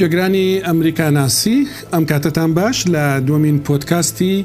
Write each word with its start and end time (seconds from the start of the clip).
گوێگرانی 0.00 0.48
ئەمریکا 0.68 1.08
ناسی 1.18 1.58
ئەم 1.92 2.04
کاتتان 2.10 2.50
باش 2.58 2.76
لە 2.94 3.04
دومین 3.28 3.56
پۆتکاستی 3.66 4.36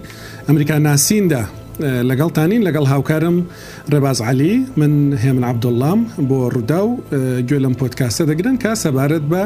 ئەمریکا 0.49 0.77
ناسیندا 0.87 1.43
لەگەڵتانین 1.79 2.61
لەگەڵ 2.67 2.85
هاوکارم 2.91 3.37
ڕێباز 3.91 4.21
علی 4.29 4.53
من 4.77 4.91
هێمن 5.23 5.43
عبدوڵام 5.51 5.99
بۆ 6.29 6.37
ڕوودا 6.53 6.79
و 6.85 7.01
گوێ 7.49 7.59
لەم 7.63 7.73
پۆتکاسە 7.81 8.23
دەگرن 8.29 8.55
کە 8.63 8.71
سەبارەت 8.83 9.23
بە 9.31 9.41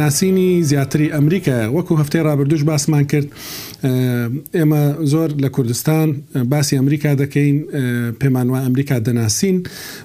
ناسینی 0.00 0.62
زیاتری 0.70 1.08
ئەمریکا 1.14 1.56
وەکو 1.76 1.94
هەفتەی 2.00 2.20
رابرردوش 2.28 2.62
باسمان 2.68 3.04
کرد 3.10 3.28
ئێمە 4.58 4.82
زۆر 5.12 5.30
لە 5.44 5.48
کوردستان 5.54 6.08
باسی 6.52 6.76
ئەمریکا 6.78 7.10
دەکەین 7.22 7.56
پەیمانوە 8.20 8.58
ئەمریکا 8.66 8.96
دەناسین 9.06 9.56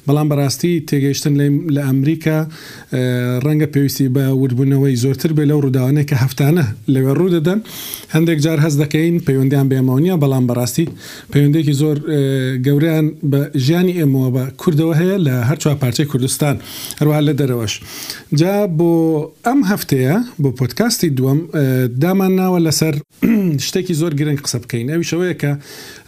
بەڵام 0.07 0.27
بەڕاستی 0.31 0.73
تێگەیشتن 0.89 1.33
لە 1.75 1.81
ئەمریکا 1.87 2.37
ڕەنگە 3.45 3.67
پێویستی 3.73 4.07
بە 4.15 4.23
وردبوونەوەی 4.41 4.95
زۆرتر 5.03 5.31
بێ 5.37 5.43
لەو 5.49 5.59
ڕووداوانەیە 5.63 6.05
کە 6.09 6.15
هەفتانە 6.23 6.65
لەوێ 6.93 7.11
ڕوودەدەن 7.19 7.59
هەندێک 8.15 8.39
جار 8.45 8.59
هەز 8.65 8.75
دەکەین 8.83 9.15
پەیوەندیان 9.27 9.67
بێمەونیە 9.71 10.15
بەڵام 10.23 10.45
بەڕاستی 10.49 10.85
پەیوەندێکی 11.33 11.73
زۆر 11.81 11.97
گەوریان 12.65 13.05
بە 13.31 13.41
ژیانی 13.65 13.93
ئێمەوە 13.99 14.29
بە 14.35 14.43
کوردەوە 14.61 14.93
هەیە 15.01 15.17
لە 15.27 15.33
هەرچوە 15.49 15.73
پارچەی 15.81 16.05
کوردستان 16.11 16.55
هەروە 16.99 17.19
لە 17.27 17.33
دەرەوەش 17.39 17.73
جا 18.41 18.55
بۆ 18.79 18.87
ئەم 19.47 19.59
هەفتەیە 19.71 20.15
بۆ 20.43 20.49
پۆتکاستی 20.59 21.09
دووەم 21.17 21.39
دامان 22.01 22.35
ناوە 22.39 22.59
لەسەر 22.67 22.95
شتێکی 23.67 23.93
زۆر 24.01 24.11
گرنگ 24.19 24.39
قسە 24.45 24.55
بکەین 24.63 24.87
ئەوی 24.93 25.05
شەوەیە 25.09 25.35
کە 25.41 25.51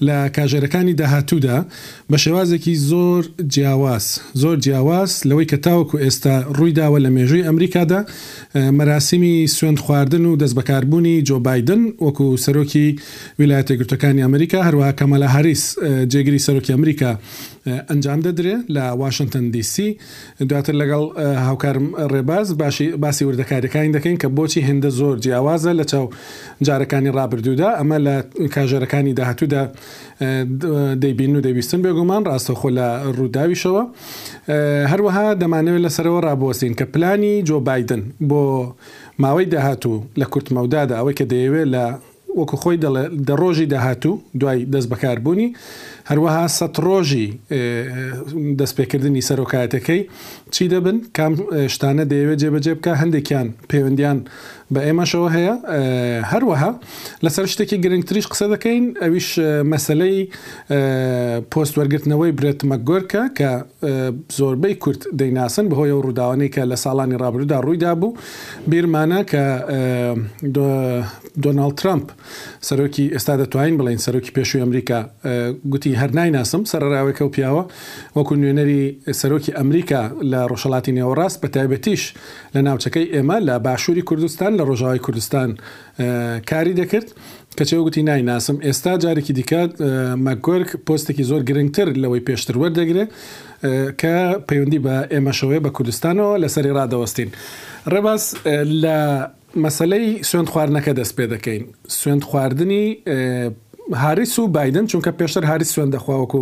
لە 0.06 0.17
کاژێرەکانی 0.36 0.94
داهاتوودا 1.00 1.58
بە 2.11 2.16
شێوازێکی 2.23 2.75
زۆر 2.92 3.23
جیاواز 3.53 4.05
زۆر 4.42 4.58
جیاواز 4.66 5.11
لەوەی 5.30 5.48
کە 5.52 5.58
تاوەکو 5.66 5.95
ئێستا 6.03 6.36
ڕوویداوە 6.58 7.00
لە 7.05 7.09
مێژووی 7.16 7.44
ئەمریکادا 7.48 8.02
مەراسیمی 8.78 9.36
سوێن 9.58 9.78
خواردن 9.83 10.25
و 10.25 10.38
دەست 10.42 10.55
بەکاربوونی 10.59 11.16
جۆ 11.30 11.36
بادن 11.48 11.81
وەکو 12.05 12.28
سەرۆکی 12.45 12.86
ویلایەتە 13.39 13.73
گرتەکانی 13.80 14.22
ئەمریکا 14.25 14.59
هەروە 14.67 14.88
کەمەلا 15.00 15.28
هەریس 15.36 15.64
جێگیری 16.11 16.42
سەرۆکی 16.48 16.72
ئەمریکا 16.73 17.11
ئەنجام 17.89 18.20
دەدرێ 18.25 18.55
لە 18.75 18.83
واشنگتن 19.02 19.45
دیسی 19.53 19.88
دواتر 20.50 20.73
لەگەڵ 20.81 21.03
هاوکارم 21.45 21.88
ڕێ 22.11 22.17
ڕێباز 22.18 22.48
باسی 23.04 23.23
وردەکاریەکانی 23.30 23.92
دەکەین 23.98 24.18
کە 24.22 24.28
بۆچی 24.38 24.62
هێندە 24.68 24.90
زۆر 25.00 25.16
جیاوازە 25.26 25.72
لە 25.80 25.84
چاو 25.92 26.06
جارەکانی 26.68 27.12
ڕابردوودا 27.18 27.70
ئەمە 27.80 27.98
لە 28.08 28.16
کاژەرەکانی 28.56 29.14
داهاتوودا 29.20 29.64
دەیبین 31.04 31.34
و 31.36 31.42
دەویستن 31.45 31.80
بێگومان 31.86 32.22
ڕاستەخۆ 32.30 32.70
لە 32.78 32.88
ڕووداویشەوە 33.18 33.84
هەروەها 34.92 35.26
دەمانەوێت 35.42 35.82
لەسەرەوە 35.86 36.20
ڕابۆسین 36.28 36.73
کە 36.80 36.86
پلانی 36.94 37.34
جۆ 37.50 37.58
بادن 37.68 38.02
بۆ 38.30 38.42
ماوەی 39.23 39.45
داهاتوو 39.54 40.00
لە 40.20 40.26
کورتمەودادا 40.34 40.94
ئەوەی 41.00 41.16
کە 41.20 41.26
دەیەوێت 41.32 41.68
لە 41.76 41.86
وەکو 42.39 42.55
خۆی 42.61 42.77
دە 43.27 43.33
ڕۆژی 43.41 43.67
داهاتوو 43.73 44.13
دوای 44.41 44.59
دەست 44.73 44.88
بەکاربوونی 44.93 45.49
هەروەها 46.09 46.45
سە 46.57 46.66
ڕۆژی 46.88 47.27
دەستپێکردنی 48.59 49.21
سەرۆکایەتەکەی 49.30 50.02
چی 50.53 50.63
دەبن 50.73 50.97
کام 51.17 51.33
شتانە 51.73 52.03
دەیەوێت 52.11 52.38
جێبەجێ 52.43 52.73
بکە 52.77 52.93
هەندێکیان 53.02 53.47
پەیوەندیان 53.69 54.17
بە 54.73 54.80
ئێمەشەوە 54.88 55.28
هەیە 55.36 55.54
هەروەها 56.32 56.72
لەسەر 57.26 57.46
شتێکی 57.54 57.78
گرنگتریش 57.84 58.26
قسە 58.32 58.46
دەکەین 58.54 58.84
ئەویش 59.04 59.30
مەسلەی 59.72 60.18
پۆست 61.52 61.73
وەرگرتنەوەی 61.80 62.32
برێت 62.38 62.60
مەگۆرکە 62.72 63.22
کە 63.38 63.50
زۆربەی 64.38 64.76
کورت 64.83 65.02
دەیناسن 65.20 65.66
بەهۆی 65.72 65.92
ئەو 65.94 66.02
ڕووداوانەی 66.06 66.50
کە 66.56 66.61
لە 66.72 66.77
ساڵانی 66.83 67.16
ڕابردا 67.23 67.58
ڕوویدا 67.66 67.92
بوو 68.02 68.11
بیرمانە 68.70 69.20
کە 69.32 69.44
دۆناالد 71.44 71.76
ترامپ 71.82 72.06
سەرۆکی 72.67 73.06
ئێستا 73.16 73.33
دەتوانین 73.42 73.76
بڵین 73.80 74.00
سەرۆکی 74.06 74.32
پێشووی 74.38 74.61
ئەمریکا 74.66 75.00
گوتی 75.72 75.92
هەر 76.02 76.11
نایناسم 76.17 76.61
سەرراوێکە 76.72 77.22
و 77.27 77.30
پیاوە 77.36 77.64
وەکو 78.17 78.33
نوێنەری 78.42 78.82
سەرۆکی 79.20 79.52
ئەمریکا 79.60 80.02
لە 80.32 80.39
ڕۆژەڵاتی 80.52 80.92
نێوەڕاست 80.98 81.38
بە 81.44 81.48
تایبەتیش 81.56 82.04
لە 82.56 82.60
ناوچەکەی 82.67 83.08
ئێمە 83.16 83.38
لە 83.48 83.56
باشووری 83.66 84.02
کوردستان 84.10 84.57
لە 84.60 84.64
ڕۆژاوی 84.70 85.00
کوردستان 85.06 85.50
کاری 86.50 86.73
دەکرد 86.82 87.08
کەچێوەگوتی 87.58 87.98
نایناسم 88.10 88.58
ئێستا 88.68 88.94
جارێکی 89.04 89.34
دیکات 89.40 89.72
مەگۆرک 90.26 90.70
پۆستێکی 90.88 91.23
زۆر 91.30 91.42
گرنگتر 91.50 91.88
لەوەی 92.04 92.22
پێشتر 92.28 92.56
وەردەگرێت 92.62 93.10
کە 94.02 94.16
پەیوەندی 94.48 94.80
بە 94.86 94.95
ئێمەشەوەی 95.14 95.62
بە 95.66 95.70
کوردستانەوە 95.78 96.34
لەسەری 96.44 96.72
ڕدەوەستین. 96.78 97.30
ڕێباس 97.94 98.23
لە 98.84 98.98
مەسلەی 99.64 100.08
سوێن 100.30 100.48
خواردنەکە 100.54 100.92
دەست 101.00 101.14
پێ 101.18 101.26
دەکەین 101.34 101.64
سوێن 102.00 102.20
خواردنی 102.30 102.86
هاریس 104.04 104.34
و 104.39 104.44
بادن 104.56 104.86
چونکە 104.92 105.12
پێشتر 105.20 105.44
هاری 105.52 105.68
سوێن 105.74 105.89
دەخواوەکو 105.95 106.42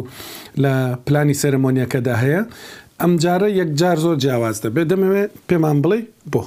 لە 0.64 0.74
پلانی 1.06 1.36
سەرمۆنیەکەدا 1.42 2.16
هەیە 2.24 2.42
ئەمجارە 3.02 3.50
یەکجار 3.60 3.98
زۆر 4.04 4.16
جیاواز 4.24 4.58
دەبێت 4.66 4.88
دەمەوێت 4.92 5.32
پێمان 5.50 5.78
بڵێ 5.84 6.00
بۆ 6.34 6.42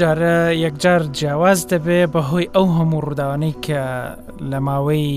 جارە 0.00 0.36
یەکجار 0.64 1.02
جیاواز 1.18 1.60
دەبێ 1.72 2.00
بەهۆی 2.14 2.46
ئەو 2.54 2.66
هەموو 2.78 3.04
ڕووداوانەی 3.06 3.54
کە 3.64 3.82
لە 4.50 4.58
ماوەی 4.66 5.08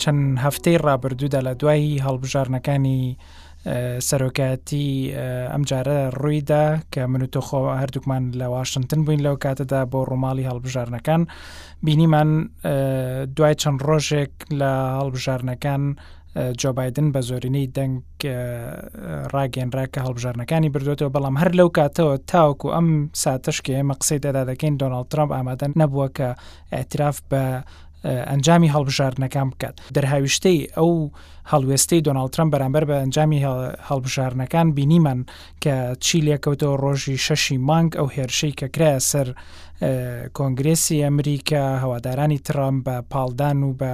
چەند 0.00 0.22
هەفتەی 0.44 0.76
ڕابردوودا 0.86 1.40
لە 1.46 1.52
دوایی 1.60 2.02
هەڵبژارنەکانی 2.06 3.00
سەرۆکەتی 4.08 4.88
ئەم 5.52 5.62
جارە 5.70 5.98
ڕوویدا 6.20 6.64
کە 6.92 7.00
من 7.12 7.22
و 7.24 7.32
تۆخۆ 7.34 7.60
هەردووکمان 7.80 8.22
لە 8.40 8.46
واشنگتن 8.56 9.00
بووین 9.04 9.20
لەو 9.26 9.36
کاتەدا 9.44 9.80
بۆ 9.92 10.00
ڕووماڵی 10.10 10.48
هەڵبژارنەکان 10.50 11.20
بینیمان 11.84 12.28
دوای 13.36 13.54
چەند 13.62 13.80
ڕۆژێک 13.88 14.32
لە 14.60 14.70
هەڵبژارنەکان 14.98 15.82
جۆبایدن 16.62 17.06
بە 17.14 17.20
زۆرینەی 17.28 17.66
دەنگ 17.78 17.98
ڕاگەنرا 19.34 19.84
کە 19.92 19.98
هەڵبژارنەکانی 20.06 20.72
بردوێتەوە 20.74 21.10
بەڵام 21.14 21.34
هەر 21.42 21.50
لەو 21.58 21.68
کاتەوە 21.76 22.14
تاوکو 22.30 22.68
ئەم 22.76 22.86
ساتشکێ 23.22 23.78
مە 23.88 23.94
قسەی 24.00 24.20
دەدا 24.26 24.42
دەکەین 24.50 24.74
دۆناڵ 24.82 25.04
ترامپ 25.12 25.30
ئامادە 25.36 25.66
نەبووە 25.82 26.08
کە 26.18 26.28
ئاعتراف 26.72 27.16
بە 27.30 27.42
ئەنجامی 28.06 28.68
هەڵبژاردنەکان 28.70 29.48
بکات 29.50 29.74
دەرهاویشتەی 29.96 30.58
ئەو 30.78 31.10
هەڵوێستەی 31.52 32.02
دۆناڵترم 32.06 32.48
بەرامبەر 32.54 32.84
بە 32.90 32.96
ئەنجامی 33.02 33.40
هەڵبژارنەکان 33.90 34.66
بینیمان 34.76 35.20
کە 35.64 35.76
چی 36.04 36.18
لێکەوتەوە 36.26 36.76
ڕۆژی 36.82 37.16
شەشی 37.26 37.58
مانگ 37.68 37.90
ئەو 37.98 38.08
هێرشەی 38.16 38.54
کە 38.58 38.66
کرایە 38.74 38.98
سەر 39.10 39.28
کۆنگرسی 40.38 41.02
ئەمریکا 41.04 41.64
هەوادارانی 41.82 42.38
ترام 42.46 42.76
بە 42.86 42.96
پاڵدان 43.12 43.58
و 43.66 43.70
بە 43.80 43.92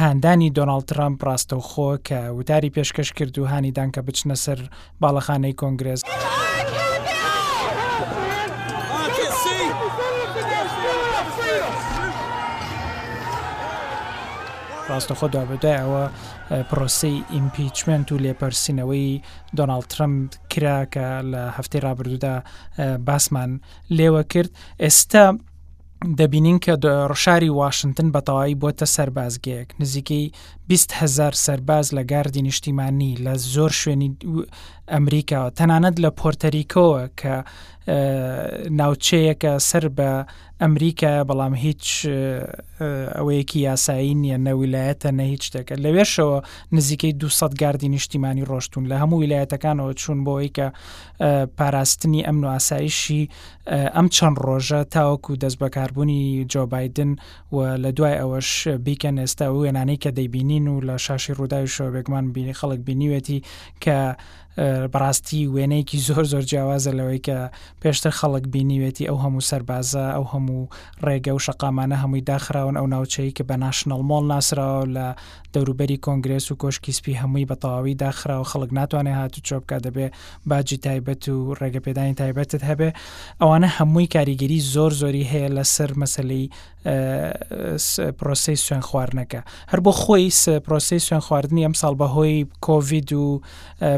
هاندانی 0.00 0.52
دۆناڵ 0.58 0.82
ترام 0.90 1.12
ڕاستەوخۆ 1.26 1.90
کە 2.08 2.18
وتاری 2.38 2.70
پێشکەش 2.74 3.10
کرد 3.18 3.38
و 3.38 3.46
هانیدان 3.46 3.88
کە 3.94 4.00
بچنە 4.06 4.36
سەر 4.44 4.58
باڵەخانەی 5.02 5.54
کۆنگرس. 5.62 6.02
ڕاستەخۆ 14.90 15.28
دابدای 15.36 15.76
ئەوە 15.80 16.04
پرۆسی 16.70 17.14
ئیمپیچمنت 17.34 18.06
و 18.12 18.20
لێپەرسینەوەی 18.24 19.08
دۆناال 19.58 19.82
ترمپ 19.92 20.20
کرا 20.52 20.78
کە 20.94 21.06
لە 21.32 21.42
هەفتەی 21.56 21.80
رابرردودا 21.86 22.34
باسمان 23.06 23.50
لێوە 23.98 24.22
کرد 24.32 24.50
ئێستا 24.84 25.24
دەبینین 26.18 26.58
کە 26.64 26.74
ڕشاری 27.10 27.50
واشنگتن 27.60 28.08
بەتەواوی 28.14 28.58
بۆتە 28.62 28.86
سەربازگەیەک 28.96 29.68
نزیکەی 29.80 30.24
هزار 30.70 31.32
سرباز 31.32 31.94
لە 31.94 32.02
گاردی 32.04 32.42
نیشتیمانی 32.42 33.14
لە 33.24 33.34
زۆر 33.36 33.70
شوێنی 33.80 34.12
ئەمریکاوە 34.92 35.50
تەنانەت 35.58 35.96
لە 36.04 36.10
پۆرتەریکۆوە 36.20 37.02
کە 37.20 37.34
ناوچەیەکە 38.80 39.52
سەر 39.68 39.84
بە 39.96 40.10
ئەمریکا 40.60 41.14
بەڵام 41.28 41.54
هیچ 41.64 41.84
ئەوەیەکی 43.16 43.56
یاسایی 43.68 44.14
نیە 44.22 44.36
نەویلایەتە 44.46 45.10
نە 45.18 45.24
هیچ 45.32 45.42
شتەکە 45.48 45.74
لەوێشەوە 45.84 46.38
نزیکەی 46.74 47.12
200 47.12 47.54
گاردی 47.62 47.88
نیشتیمانی 47.94 48.44
ڕۆشتون 48.50 48.84
لە 48.90 48.94
هەموو 49.02 49.20
ویلایەتەکانەوە 49.22 49.92
چوون 50.00 50.18
بۆەوەی 50.26 50.52
کە 50.56 50.66
پاراستنی 51.58 52.22
ئەم 52.26 52.36
نواسایشی 52.44 53.28
ئەم 53.96 54.06
چەند 54.16 54.36
ڕۆژە 54.46 54.80
تاوەکو 54.94 55.32
دەست 55.42 55.58
بەکاربوونی 55.62 56.20
جۆبایدن 56.52 57.10
و 57.52 57.56
لە 57.82 57.90
دوای 57.96 58.16
ئەوەش 58.20 58.50
بیکەن 58.86 59.16
ئێستا 59.22 59.46
و 59.52 59.56
وێنانەی 59.62 59.98
کە 60.04 60.10
دەیبینی 60.18 60.57
بینین 60.58 60.68
و 60.68 60.80
لە 60.80 61.00
شاشی 61.00 61.34
ڕووداوی 61.34 61.68
شەوە 61.76 61.90
بێکمان 61.94 62.32
بینی 62.32 62.54
خەڵک 62.60 62.80
بینیوێتی 62.88 63.42
کە 63.84 63.98
بەڕاستی 64.92 65.42
وێنەیەکی 65.54 65.98
زۆر 66.08 66.24
زۆر 66.32 66.42
جیاوازە 66.50 66.90
لەوەی 66.98 67.20
کە 67.26 67.38
پێشتر 67.82 68.12
خەڵک 68.20 68.44
بینیوێتی 68.54 69.06
ئەو 69.10 69.18
هەموو 69.24 69.46
سربازە 69.50 70.04
ئەو 70.16 70.24
هەموو 70.32 70.62
ڕێگە 71.06 71.32
و 71.34 71.38
شقامانە 71.46 71.96
هەمووی 72.02 72.26
داخراون 72.32 72.76
ئەو 72.78 72.86
ناوچەی 72.94 73.32
کە 73.36 73.42
بە 73.48 73.56
ناشنل 73.64 74.02
مۆڵ 74.10 74.24
ناسراوە 74.32 74.84
لە 74.96 75.06
دەوروبەری 75.54 76.02
کۆنگرس 76.06 76.46
و 76.50 76.58
کۆشکی 76.62 76.92
سپی 76.98 77.14
هەمووی 77.22 77.48
بە 77.50 77.56
تەواوی 77.62 77.94
داخراوە 78.04 78.46
خەڵک 78.50 78.70
ناتوانێت 78.78 79.18
هاتو 79.20 79.40
چۆبکە 79.48 79.76
دەبێ 79.86 80.06
باجی 80.50 80.76
تایبەت 80.86 81.22
و 81.28 81.54
ڕێگەپێدانی 81.60 82.14
تایبەتت 82.20 82.62
هەبێ 82.70 82.90
ئەوانە 83.40 83.68
هەمووی 83.76 84.10
کاریگەری 84.14 84.60
زۆر 84.74 84.92
زۆری 85.02 85.24
هەیە 85.32 85.48
لەسەر 85.56 85.90
مەسلەی 86.02 86.44
پرۆسی 88.20 88.56
سوێن 88.66 88.82
خواردنەکە 88.88 89.40
هەر 89.72 89.80
بۆ 89.84 89.92
خۆی 90.02 90.26
پرۆسی 90.66 90.98
سوێن 91.06 91.22
خواردنی 91.26 91.64
ئەم 91.66 91.74
ساڵ 91.80 91.94
بەهۆی 92.00 92.38
کۆڤید 92.66 93.10
و 93.12 93.24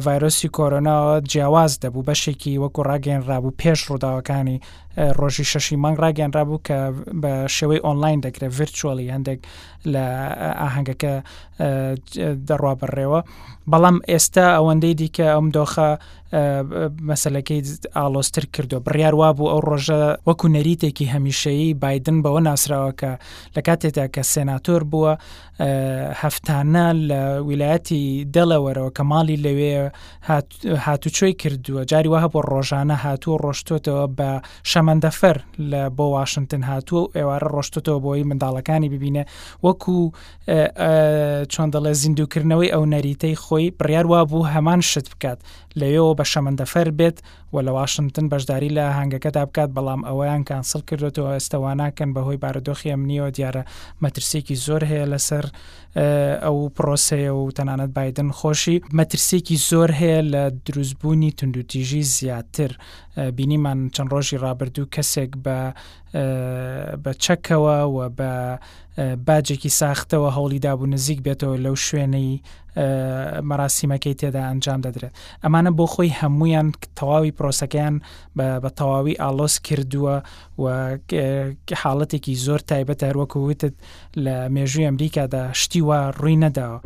ڤایرۆسی 0.04 0.48
کۆرۆناەوە 0.56 1.14
جیاواز 1.30 1.72
دەبوو 1.82 2.06
بەشێکی 2.08 2.60
وەکو 2.62 2.80
ڕاگەن 2.90 3.20
ڕابوو 3.28 3.56
پێش 3.60 3.80
ڕووداوەکانی 3.88 4.58
ڕۆژی 5.20 5.44
شەشی 5.50 5.76
مانگ 5.84 5.96
ڕاگەانرا 6.04 6.42
بوو 6.48 6.60
کە 6.66 6.78
بە 7.22 7.34
شێوەی 7.56 7.84
ئۆنلاین 7.84 8.20
دەکرێت 8.26 8.52
ڤرچۆلی 8.58 9.10
هەندێک 9.14 9.40
لە 9.92 10.04
ئاهەنگەکە 10.60 11.12
دەڕوا 12.48 12.72
بڕێوە 12.80 13.20
بەڵام 13.70 13.96
ئێستا 14.10 14.46
ئەوەندەی 14.56 14.94
دیکە 15.00 15.26
ئەم 15.34 15.46
دۆخە 15.56 15.90
مەسلەکەی 17.10 17.60
ئالۆستر 17.98 18.44
کردو 18.54 18.78
بڕیاروا 18.86 19.30
بوو 19.36 19.50
ئەو 19.52 19.60
ڕۆژە 19.68 20.02
وەکو 20.26 20.46
نەریتێکی 20.56 21.06
هەمیشەیی 21.14 21.74
بادن 21.82 22.18
بەوە 22.24 22.40
ناسراوەکە 22.48 23.12
لە 23.56 23.60
کاتێکدا 23.66 24.06
کە 24.14 24.22
سێناتۆر 24.34 24.82
بووە 24.92 25.12
هەفتانە 26.22 26.86
لە 27.10 27.20
ویلایەتی 27.48 28.02
دەڵەوەرەوە 28.36 28.90
کە 28.96 29.02
ماڵی 29.10 29.42
لەوێ 29.44 29.72
هاتوچۆی 30.86 31.32
کردووە 31.42 31.82
جاری 31.90 32.08
وە 32.12 32.18
هەبوو 32.24 32.46
ڕۆژانە 32.52 32.96
هاتوو 33.04 33.36
ڕۆشتوتەوە 33.44 34.04
بە 34.18 34.30
شەمە 34.70 34.89
ئەمەندەفەر 34.90 35.38
لە 35.70 35.82
بۆ 35.96 36.04
واشنگتن 36.16 36.62
هاتووە 36.68 37.02
و 37.06 37.10
ئێوارە 37.16 37.48
ڕۆشتتەوە 37.54 37.98
بۆی 38.06 38.24
منداڵەکانی 38.30 38.90
ببینە 38.94 39.24
وەکو 39.66 39.96
چۆن 41.52 41.68
دەڵێ 41.74 41.92
زیندوکردنەوەی 42.02 42.72
ئەو 42.74 42.84
نەریتەی 42.94 43.34
خۆی 43.44 43.66
بڕیار 43.78 44.06
وا 44.12 44.20
بوو 44.30 44.48
هەمان 44.54 44.80
شت 44.90 45.06
بکات 45.12 45.38
لەوەوە 45.80 46.12
بە 46.18 46.24
شەمەندەفەر 46.32 46.88
بێت 46.98 47.18
و 47.54 47.56
لە 47.66 47.70
واشنگتن 47.78 48.26
بەشداری 48.32 48.70
لە 48.76 48.84
هەنگەکەدا 48.98 49.42
بکات 49.48 49.70
بەڵام 49.76 50.00
ئەوەیان 50.08 50.42
کانسل 50.48 50.82
کردێتەوە 50.88 51.30
ئێستاواناکەن 51.36 52.10
بەهۆی 52.16 52.40
بارەدۆخی 52.44 52.92
ئەمنیەوە 52.92 53.30
دیارە 53.36 53.62
مەترسێکی 54.02 54.56
زۆر 54.66 54.82
هەیە 54.90 55.06
لەسەر 55.12 55.44
ئەو 56.44 56.56
پرۆسەیە 56.76 57.32
و 57.38 57.50
تەنانەت 57.56 57.90
بادن 57.96 58.28
خۆشی 58.38 58.76
مەترسێکی 58.98 59.56
زۆر 59.70 59.90
هەیە 60.00 60.20
لە 60.32 60.42
دروستبوونی 60.66 61.30
تونندوتیژی 61.38 62.02
زیاتر 62.16 62.72
بینیمان 63.36 63.90
چەند 63.96 64.08
ڕۆژی 64.12 64.36
ڕابردوو 64.44 64.86
کەسێک 64.94 65.30
بە 65.44 65.58
بە 67.04 67.12
چەکەوە 67.24 67.78
و 67.94 67.98
بە 68.18 68.58
باجێکی 69.26 69.70
ساختەوە 69.80 70.28
هەوڵی 70.36 70.58
دابوو 70.66 70.86
نزیک 70.94 71.18
بێتەوە 71.26 71.56
لەو 71.64 71.76
شوێنەی 71.86 72.32
مەراسیمەکەی 73.48 74.14
تێدا 74.20 74.42
ئەنجام 74.48 74.80
دەدرێت 74.86 75.12
ئەمانە 75.44 75.70
بۆ 75.78 75.86
خۆی 75.92 76.16
هەمویان 76.20 76.68
تەواوی 76.98 77.32
پرۆسەکەیان 77.38 77.94
بە 78.38 78.70
تەواوی 78.78 79.20
ئالۆس 79.22 79.54
کردووە 79.66 80.16
و 80.62 80.64
حاڵەتێکی 81.82 82.34
زۆر 82.46 82.60
تایبەت 82.70 83.00
هەروەکو 83.08 83.38
وتت 83.50 83.74
لە 84.24 84.34
مێژووی 84.54 84.86
ئەمریکادا 84.88 85.42
شتیوە 85.60 85.98
ڕووی 86.20 86.36
نەداوە. 86.44 86.78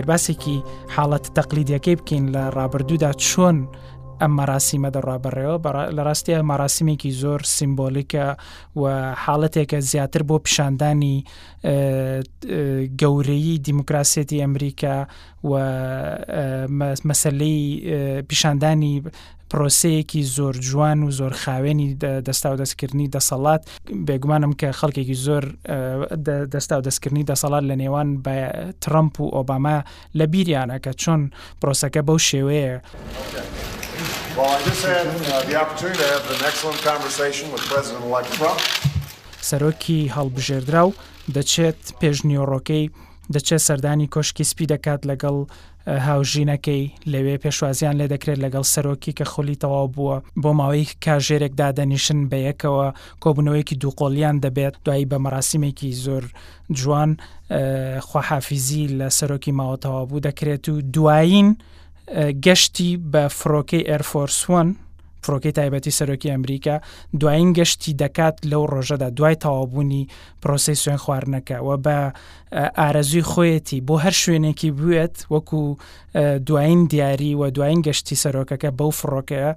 ئەگەر 0.00 0.06
باسێکی 0.12 0.56
حاڵەت 0.96 1.24
تەقلیدیەکەی 1.36 1.96
بکەین 2.00 2.24
لە 2.34 2.44
ڕابردوودا 2.56 3.10
چۆن 3.28 3.56
ئەم 4.20 4.32
مەراسیمە 4.38 4.90
دەڕابڕێەوە 4.96 5.56
لە 5.96 6.02
ڕاستی 6.08 6.40
مەراسیمێکی 6.50 7.10
زۆر 7.22 7.40
سیمبۆلیکە 7.56 8.26
و 8.80 8.84
حاڵەتێکە 9.24 9.78
زیاتر 9.90 10.22
بۆ 10.28 10.36
پیشاندانی 10.44 11.16
گەورەی 13.00 13.48
دیموکراسەتی 13.66 14.42
ئەمریکا 14.44 14.96
و 15.50 15.52
مەسلەی 17.08 17.58
پیشاندانی 18.28 18.94
پرۆسەیەکی 19.54 20.22
زۆر 20.36 20.54
جوان 20.68 20.98
و 21.06 21.10
زۆر 21.18 21.32
خاوێنی 21.42 21.88
دەستا 22.28 22.46
و 22.54 22.56
دەستکردنی 22.62 23.08
دەسەڵات 23.16 23.62
بێگومانم 24.06 24.52
کە 24.60 24.68
خەڵکێکی 24.78 25.16
زۆر 25.26 25.44
دەستا 26.54 26.74
و 26.78 26.82
دەستکردنی 26.88 27.24
دەسەڵات 27.30 27.64
لە 27.70 27.76
نێوان 27.82 28.08
بە 28.24 28.36
ترمپ 28.82 29.14
و 29.20 29.26
ئۆباما 29.36 29.78
لە 30.18 30.24
بیریانە 30.32 30.78
کە 30.84 30.92
چۆن 31.02 31.22
پرۆسەکە 31.60 32.00
بەو 32.06 32.18
شێوەیە. 32.28 32.74
Well, 34.38 34.52
I 34.56 34.58
just 34.68 34.82
had 34.92 35.06
uh, 35.20 35.32
the 35.50 35.56
opportunity 35.62 35.98
to 36.02 36.08
have 36.16 36.24
an 36.36 36.40
excellent 36.50 36.80
conversation 36.90 37.46
with 37.52 37.62
President-elect 37.70 38.30
Trump. 38.38 38.58
سەرۆکی 39.40 40.10
هەڵبژێردرا 40.16 40.84
و 40.88 40.92
دەچێت 41.34 41.80
پێشنیۆڕۆکەی 42.00 42.84
دەچێت 43.34 43.62
سەردانی 43.68 44.10
کۆشکی 44.14 44.44
سپی 44.50 44.66
دەکات 44.74 45.00
لەگەڵ 45.10 45.36
هاوژینەکەی 46.06 46.82
لەوێ 47.12 47.34
پێشوازیان 47.44 47.94
لێ 48.00 48.06
دەکرێت 48.14 48.38
لەگەڵ 48.44 48.64
سەرۆکی 48.74 49.16
کە 49.18 49.24
خۆلی 49.32 49.60
تەواو 49.64 49.88
بووە 49.94 50.16
بۆ 50.42 50.50
ماوەی 50.58 50.88
کاژێرێک 51.04 51.52
دادەنیشن 51.62 52.20
بەیەکەوە 52.32 52.86
کۆبنەوەیکی 53.22 53.78
دووقۆلیان 53.82 54.36
دەبێت 54.44 54.74
دوایی 54.84 55.08
بە 55.12 55.16
مەراسیمێکی 55.24 55.90
زۆر 56.04 56.24
جوان 56.80 57.10
خواحافیزی 58.08 58.84
لە 58.98 59.08
سەرۆکی 59.18 59.52
ماوەتەوابوو 59.58 60.24
دەکرێت 60.28 60.64
و 60.68 60.74
دوایین 60.94 61.48
گەشتی 62.44 62.90
بە 63.12 63.22
فڕۆکەی 63.38 63.86
ئەرفۆرسوان 63.90 64.68
فڕۆکی 65.26 65.50
تایبەتی 65.58 65.96
سەرۆکی 65.98 66.32
ئەمریکا 66.34 66.76
دوایین 67.20 67.48
گەشتی 67.56 67.92
دەکات 68.02 68.36
لەو 68.50 68.64
ڕۆژەدا 68.72 69.08
دوای 69.18 69.34
تەوابوونی 69.42 70.02
پرۆسی 70.42 70.76
سوێن 70.82 71.00
خواردنەکەوە 71.04 71.74
بە 71.84 71.96
ئارەزوی 72.80 73.24
خۆیەتی 73.30 73.84
بۆ 73.88 73.94
هەر 74.04 74.14
شوێنێکی 74.22 74.70
بوێت 74.78 75.14
وەکو 75.32 75.60
دوایین 76.46 76.80
دیاری 76.90 77.34
و 77.36 77.42
دوایین 77.56 77.80
گەشتی 77.86 78.20
سەرۆکەکە 78.24 78.70
بەو 78.78 78.90
فڕۆکەیە 79.00 79.50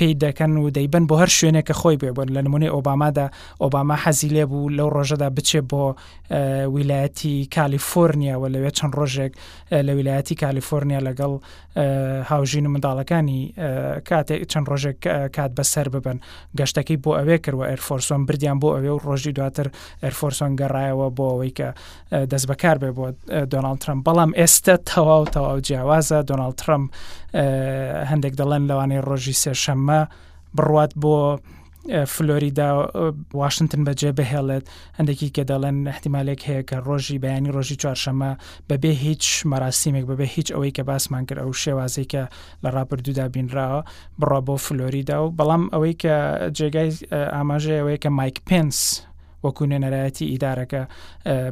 پێی 0.00 0.16
دەکەن 0.24 0.52
و 0.64 0.70
دەیبن 0.76 1.04
بۆ 1.08 1.14
هەر 1.26 1.30
شوێنێکە 1.38 1.72
خۆی 1.80 1.96
بێبن 2.02 2.28
لە 2.36 2.40
نمونەی 2.46 2.68
ئۆبامادا 2.74 3.26
ئۆباما 3.62 3.96
حەزی 4.04 4.28
لێ 4.34 4.44
بوو 4.50 4.70
لەو 4.78 4.88
ڕۆژەدا 4.96 5.28
بچێ 5.36 5.60
بۆ 5.70 5.84
ویلایەتی 6.74 7.34
کالیفۆرنیاوە 7.56 8.46
لەوێ 8.54 8.70
چەند 8.78 8.92
ڕۆژێک 8.98 9.32
لە 9.86 9.92
ویلایەتی 9.98 10.34
کالیفۆرنیا 10.42 11.00
لەگەڵ 11.08 11.32
هاوژین 12.30 12.64
و 12.66 12.70
منداڵەکانی 12.74 13.40
کاتێک 14.08 14.40
چەند 14.52 14.66
ڕۆژێک 14.70 14.96
کات 15.36 15.50
بەسەر 15.58 15.86
ببن 15.94 16.18
گەشتەکەی 16.58 16.98
بۆ 17.04 17.10
ئەوێ 17.18 17.36
کردوە 17.44 17.64
ئەرفۆرسۆن 17.72 18.20
بردیان 18.28 18.56
بۆ 18.62 18.68
ئەوێ 18.76 18.90
و 18.96 18.98
ڕۆژی 19.06 19.32
دواتر 19.38 19.66
ئەرفۆرسۆن 20.04 20.50
گەڕایەوە 20.60 21.06
بۆ 21.16 21.24
ئەوەی 21.32 21.52
کە 21.58 21.68
دەست 22.30 22.46
بەکار 22.50 22.76
بێ 22.82 22.90
بۆ 22.96 23.04
دۆناال 23.52 23.76
ترمپ 23.82 24.00
بەڵام 24.08 24.30
ئێستا 24.40 24.74
تەواو 24.90 25.24
تەواو 25.34 25.58
جیاوازە 25.66 26.18
دۆناال 26.30 26.54
ترمپ 26.62 26.86
هەندێک 28.10 28.34
دەڵێن 28.40 28.64
لەوانەی 28.70 29.02
ڕۆژی 29.08 29.34
سێشەمە 29.42 29.89
ئەمە 29.90 30.00
بڕوات 30.56 30.92
بۆ 31.02 31.14
فلۆریدا 32.14 32.68
واشنگتن 33.40 33.82
بەجێ 33.86 34.10
بهێڵێت 34.18 34.64
هەندێکی 34.98 35.28
کە 35.36 35.42
دەڵێن 35.50 35.76
احتیمالێک 35.92 36.40
هەیە 36.48 36.62
کە 36.68 36.76
ڕۆژی 36.88 37.18
بەیانی 37.24 37.50
ڕۆژی 37.56 37.76
چوارشەمە 37.82 38.30
بەبێ 38.70 38.92
هیچ 39.06 39.24
مەراسیمێک 39.50 40.04
بەبێ 40.10 40.26
هیچ 40.36 40.48
ئەوەی 40.54 40.72
کە 40.76 40.82
باسمان 40.90 41.24
کرد 41.28 41.40
ئەو 41.44 41.52
شێوازەی 41.64 42.06
کە 42.12 42.22
لە 42.62 42.68
ڕاپردوودا 42.74 43.26
بینراوە 43.34 43.80
بڕە 44.20 44.40
بۆ 44.46 44.54
فلۆریدا 44.66 45.16
و 45.22 45.26
بەڵام 45.38 45.62
ئەوەی 45.74 45.94
کە 46.02 46.14
جێگای 46.58 46.90
ئاماژێ 47.34 47.76
ئەوەی 47.80 47.98
کە 48.02 48.08
مایک 48.18 48.36
پنس 48.48 48.78
وەکو 49.44 49.62
نێنەرایەتی 49.72 50.30
ئیدارەکە 50.32 50.82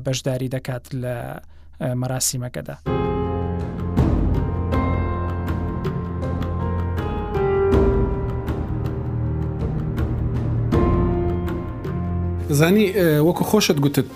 بەشداری 0.04 0.48
دەکات 0.54 0.84
لە 1.02 1.14
مەراسیمەکەدا. 2.00 2.74
زانی 12.50 12.92
وەکو 13.20 13.44
خۆشت 13.44 13.78
گوتت 13.84 14.08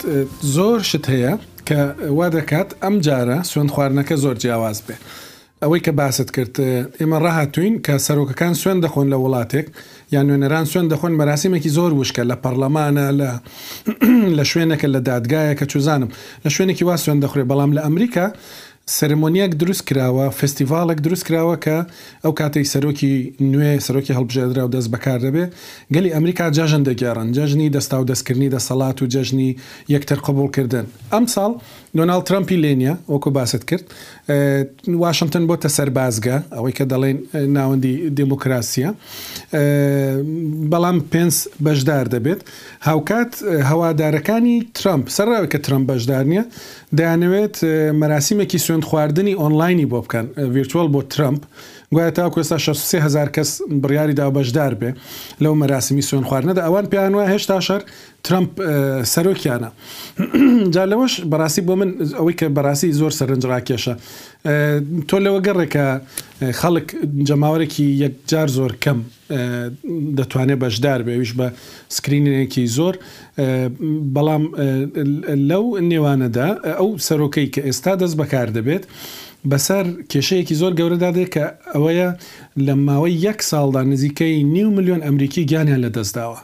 زۆر 0.55 0.81
شت 0.81 1.05
هەیە 1.13 1.33
کە 1.69 1.79
وا 2.19 2.27
دەکات 2.37 2.69
ئەم 2.83 2.95
جارە 3.07 3.39
سوێن 3.45 3.69
خواردنەکە 3.75 4.15
زۆر 4.25 4.37
جیاواز 4.43 4.83
بێ. 4.87 4.95
ئەوەی 5.63 5.81
کە 5.87 5.89
باست 5.93 6.29
کرد 6.35 6.55
ئێمە 7.01 7.19
ڕاهاتوین 7.25 7.75
کە 7.87 7.95
سەرۆکەکان 8.07 8.55
سوێن 8.63 8.79
دەخۆن 8.85 9.09
لە 9.13 9.17
وڵاتێک 9.23 9.67
یان 10.13 10.25
نوێنەران 10.29 10.65
سوێن 10.73 10.87
دەخۆن 10.93 11.13
مەراسیمێکی 11.21 11.71
زۆر 11.79 11.93
وشکە 11.95 12.23
لە 12.31 12.37
پەرلەمانە 12.45 13.07
لە 13.21 13.31
لە 14.39 14.45
شوێنەکە 14.51 14.87
لە 14.95 15.01
دادگایە 15.11 15.55
کە 15.61 15.65
چوزانم 15.73 16.09
لە 16.47 16.51
شوێنێکی 16.57 16.83
وا 16.83 16.97
سوێن 17.05 17.21
دەخورێ 17.25 17.45
بەڵام 17.51 17.71
لە 17.77 17.81
ئەمریکا 17.87 18.27
سەرمۆنیەک 18.91 19.53
دروست 19.63 19.85
کراوە 19.89 20.31
فستیڤالێک 20.39 20.99
دروست 21.07 21.25
کراوە 21.27 21.57
کە 21.65 21.79
ئەو 22.25 22.33
کاتێک 22.39 22.67
سەرۆکی 22.73 23.15
نوێ 23.53 23.73
سەرۆکی 23.87 24.13
هەڵبژێدرا 24.19 24.63
و 24.67 24.71
دەست 24.75 24.89
بەکار 24.95 25.19
دەبێت 25.27 25.51
گەلی 25.95 26.11
ئەمریکا 26.17 26.47
جەژن 26.59 26.83
دەگێڕن 26.89 27.29
جەژنی 27.37 27.71
دەستا 27.77 27.95
و 28.03 28.05
دەستکردنی 28.11 28.51
دەسەڵات 28.55 28.97
و 29.03 29.07
جەژنی 29.15 29.49
یەکتر 29.95 30.19
قبولکردن 30.27 30.87
ئەم 31.13 31.27
ساڵ 31.35 31.53
دۆناال 31.99 32.23
ترمپی 32.29 32.57
لێنە 32.63 32.95
وەکو 33.15 33.31
باست 33.37 33.65
کرد 33.71 33.85
واشنگتن 35.03 35.45
بۆتە 35.51 35.69
سەربازگە 35.77 36.37
ئەوەی 36.57 36.73
کە 36.79 36.85
دەڵێن 36.93 37.19
ناوەندی 37.57 37.95
دموکراسیە 38.21 38.91
بەڵام 40.73 40.97
پێنس 41.13 41.37
بەشدار 41.67 42.07
دەبێت 42.15 42.41
هاوکات 42.89 43.33
هەوادارەکانی 43.71 44.57
ترامپ 44.79 45.05
سەرڕاوی 45.17 45.49
کە 45.53 45.59
ترمپ 45.67 45.85
بەشدار 45.93 46.25
نیە 46.33 46.45
دەیانەوێت 46.99 47.57
مەراسیمێکی 48.01 48.59
سو 48.67 48.72
چون 48.73 48.81
خواردنی 48.81 49.35
آنلاینی 49.35 49.87
بۆ 49.87 50.01
بکەن 50.07 50.25
با 50.77 51.01
بۆ 51.01 51.05
ترمپ 51.11 51.43
گوایە 51.93 52.13
تا 52.17 52.25
کوێستا 52.35 52.57
6هزار 52.59 53.29
کەس 53.37 53.51
بڕیاری 53.83 54.15
دا 54.21 54.27
بەشدار 54.37 54.73
بێ 54.81 54.91
لەو 55.43 55.55
مەراسمی 55.61 56.03
سوێن 56.09 56.25
خواردنەدا 56.29 56.63
ئەوان 56.67 56.87
پێیان 56.93 57.13
وایە 57.17 57.31
هێشتا 57.35 57.59
شەر 57.69 57.83
ترمپ 58.27 58.51
سەرۆکیانە 59.13 59.71
جا 60.75 60.83
لەوەش 60.93 61.15
بەڕاستی 61.33 61.63
بۆ 61.69 61.75
من 61.81 61.91
ئەوەی 62.19 62.37
کە 62.41 62.47
بەڕاستی 62.57 62.89
زۆر 63.01 63.13
سەرنجڕاکێشە 63.19 63.95
تۆ 65.09 65.17
لەوە 65.25 65.39
گەڕێکە 65.47 65.85
خەڵک 66.61 66.89
جەماوەێکی 67.29 67.87
یەکجار 68.05 68.49
زۆر 68.59 68.73
کەم 68.85 68.99
دەتوانێت 70.19 70.59
بەشدار 70.63 71.01
بێویش 71.07 71.33
بە 71.39 71.47
سکرینێکی 71.97 72.65
زۆر 72.77 72.95
بەڵام 74.17 74.45
لەو 75.51 75.65
نێوانەدا 75.91 76.49
ئەو 76.79 76.89
سەرۆکەی 77.07 77.47
کە 77.55 77.61
ئێستا 77.67 77.93
دەست 78.01 78.17
بەکار 78.21 78.49
دەبێت 78.57 78.85
بەسەر 79.51 79.85
کێشەیەکی 80.11 80.55
زۆر 80.61 80.73
گەورەدادێت 80.79 81.29
کە 81.35 81.45
ئەوەیە 81.75 82.09
لە 82.67 82.75
ماوەی 82.87 83.15
یەک 83.27 83.39
ساڵدا 83.51 83.83
نزیکەی 83.93 84.43
نیو 84.55 84.69
میلیۆن 84.77 85.01
ئەمریکی 85.07 85.47
گیانیان 85.51 85.81
لە 85.87 85.91
دەستداوە. 85.97 86.39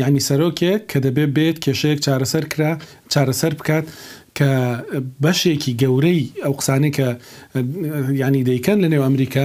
ینی 0.00 0.22
سەرۆکێک 0.28 0.80
کە 0.90 0.98
دەبێت 1.04 1.30
بێت 1.36 1.56
کێشەیەک 1.64 1.98
چارەسەر 2.04 2.44
کرا 2.52 2.72
چارەسەر 3.12 3.52
بکات 3.58 3.86
کە 4.40 4.48
بەشێکی 5.24 5.72
گەورەی 5.82 6.20
ئەو 6.44 6.54
قسانی 6.60 6.90
کە 6.96 7.08
ینی 8.24 8.42
دەیکەن 8.48 8.78
لە 8.84 8.88
نێو 8.92 9.02
ئەمریکا 9.06 9.44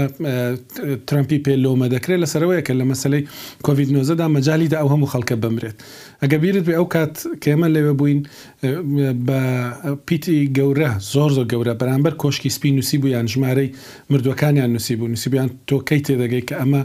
ترامپی 1.08 1.40
پێلۆمە 1.46 1.88
دەکرێت 1.96 2.20
لە 2.24 2.28
سەرەوەیە 2.34 2.62
کە 2.68 2.74
لە 2.80 2.86
مەسلەی 2.92 3.24
کۆVید 3.66 3.90
90دا 3.98 4.26
مەجاالیدا 4.36 4.78
ئەو 4.82 4.88
هەموو 4.94 5.12
خەڵکە 5.14 5.36
بمرێت 5.44 5.78
ئەگە 6.22 6.38
بیرت 6.44 6.64
بێ 6.68 6.74
ئەو 6.80 6.88
کات 6.94 7.14
کێمە 7.44 7.68
لەوێ 7.76 7.94
بووین 8.00 8.20
بە 9.28 9.40
پیتی 10.08 10.38
گەورە 10.58 10.92
زۆر 11.14 11.30
زۆر 11.38 11.46
گەورە 11.54 11.74
بەرامبەر 11.82 12.14
کۆشکی 12.22 12.50
سپی 12.56 12.72
نووسی 12.76 12.98
بوویان 13.02 13.26
ژمارەی 13.34 13.70
مردوەکانیان 14.12 14.70
نووسی 14.76 14.96
بوو 15.00 15.12
نووسیبیان 15.14 15.48
تۆکەی 15.70 16.00
تێدەگەی 16.06 16.44
کە 16.48 16.56
ئەمە 16.62 16.82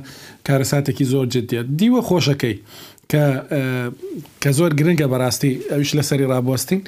کارەساتێکی 0.47 1.05
زۆر 1.13 1.25
جدیت 1.35 1.67
دیوە 1.79 2.01
خۆشەکەی 2.09 2.57
کە 3.13 3.23
کە 4.43 4.51
زۆر 4.59 4.71
گرنگە 4.79 5.07
بەڕاستی 5.13 5.51
ئەوش 5.73 5.91
لە 5.99 6.05
سەری 6.09 6.27
ڕابستین 6.33 6.81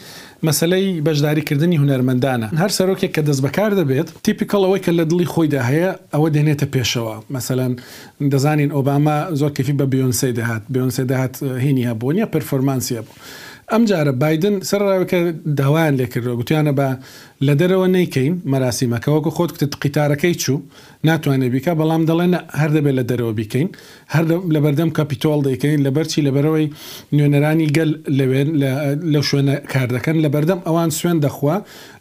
مەسلەی 0.46 0.86
بەشداریکردنی 1.06 1.78
هوەرمەندانە 1.82 2.48
هەر 2.62 2.70
سەرۆکێک 2.78 3.10
کە 3.16 3.22
دەست 3.28 3.40
بەکار 3.46 3.70
دەبێت 3.80 4.08
تیپیکڵ 4.24 4.60
ئەوەی 4.66 4.80
کە 4.86 4.90
لە 4.98 5.04
دڵی 5.10 5.28
خۆیدا 5.32 5.60
هەیە 5.70 5.90
ئەوە 6.14 6.28
دێنێتە 6.34 6.66
پێشەوە 6.74 7.14
مەسەەن 7.34 7.72
دەزانین 8.32 8.70
ئۆباما 8.76 9.16
زۆر 9.40 9.50
کەفی 9.56 9.74
بە 9.80 9.84
بیۆنسی 9.92 10.32
دەهات 10.38 10.62
بیۆنسی 10.74 11.04
دەهات 11.12 11.34
هینی 11.64 11.84
هەبوو 11.90 12.12
نیە 12.16 12.26
پرفۆرمانسیە 12.34 13.02
بوو. 13.06 13.14
ئەم 13.72 13.82
جارە 13.90 14.12
بادن 14.22 14.54
سەرڕاوەکە 14.70 15.18
داوایان 15.58 15.94
لێکردەوە 16.00 16.34
گوتیانە 16.40 16.72
بە 16.78 16.88
لە 17.48 17.54
دەرەوە 17.60 17.86
نەیکەین 17.96 18.34
مەراسیمەکەوەکو 18.52 19.30
خۆت 19.36 19.50
کتت 19.58 19.72
قیتارەکەی 19.82 20.34
چوو 20.42 20.58
ناتوانێت 21.08 21.50
بیکە 21.54 21.72
بەڵام 21.80 22.02
دەڵێن 22.08 22.32
هەر 22.60 22.70
دەبێت 22.76 22.94
لە 23.00 23.04
دەرەوە 23.10 23.32
بیکەین 23.40 23.68
هەر 24.14 24.24
لە 24.54 24.60
بەردەم 24.64 24.90
کاپیتۆڵ 24.98 25.38
دەیکەین 25.48 25.80
لە 25.86 25.90
بەرچی 25.96 26.20
لە 26.26 26.30
بەرەوەی 26.36 26.66
نوێنەرانی 27.16 27.68
گەل 27.76 27.90
لەوێن 28.18 28.48
لە 29.14 29.20
شوێنە 29.28 29.54
کاردەکەن 29.72 30.16
لە 30.24 30.28
بەردەم 30.34 30.60
ئەوان 30.66 30.90
سوێن 30.98 31.18
دەخوا 31.24 31.56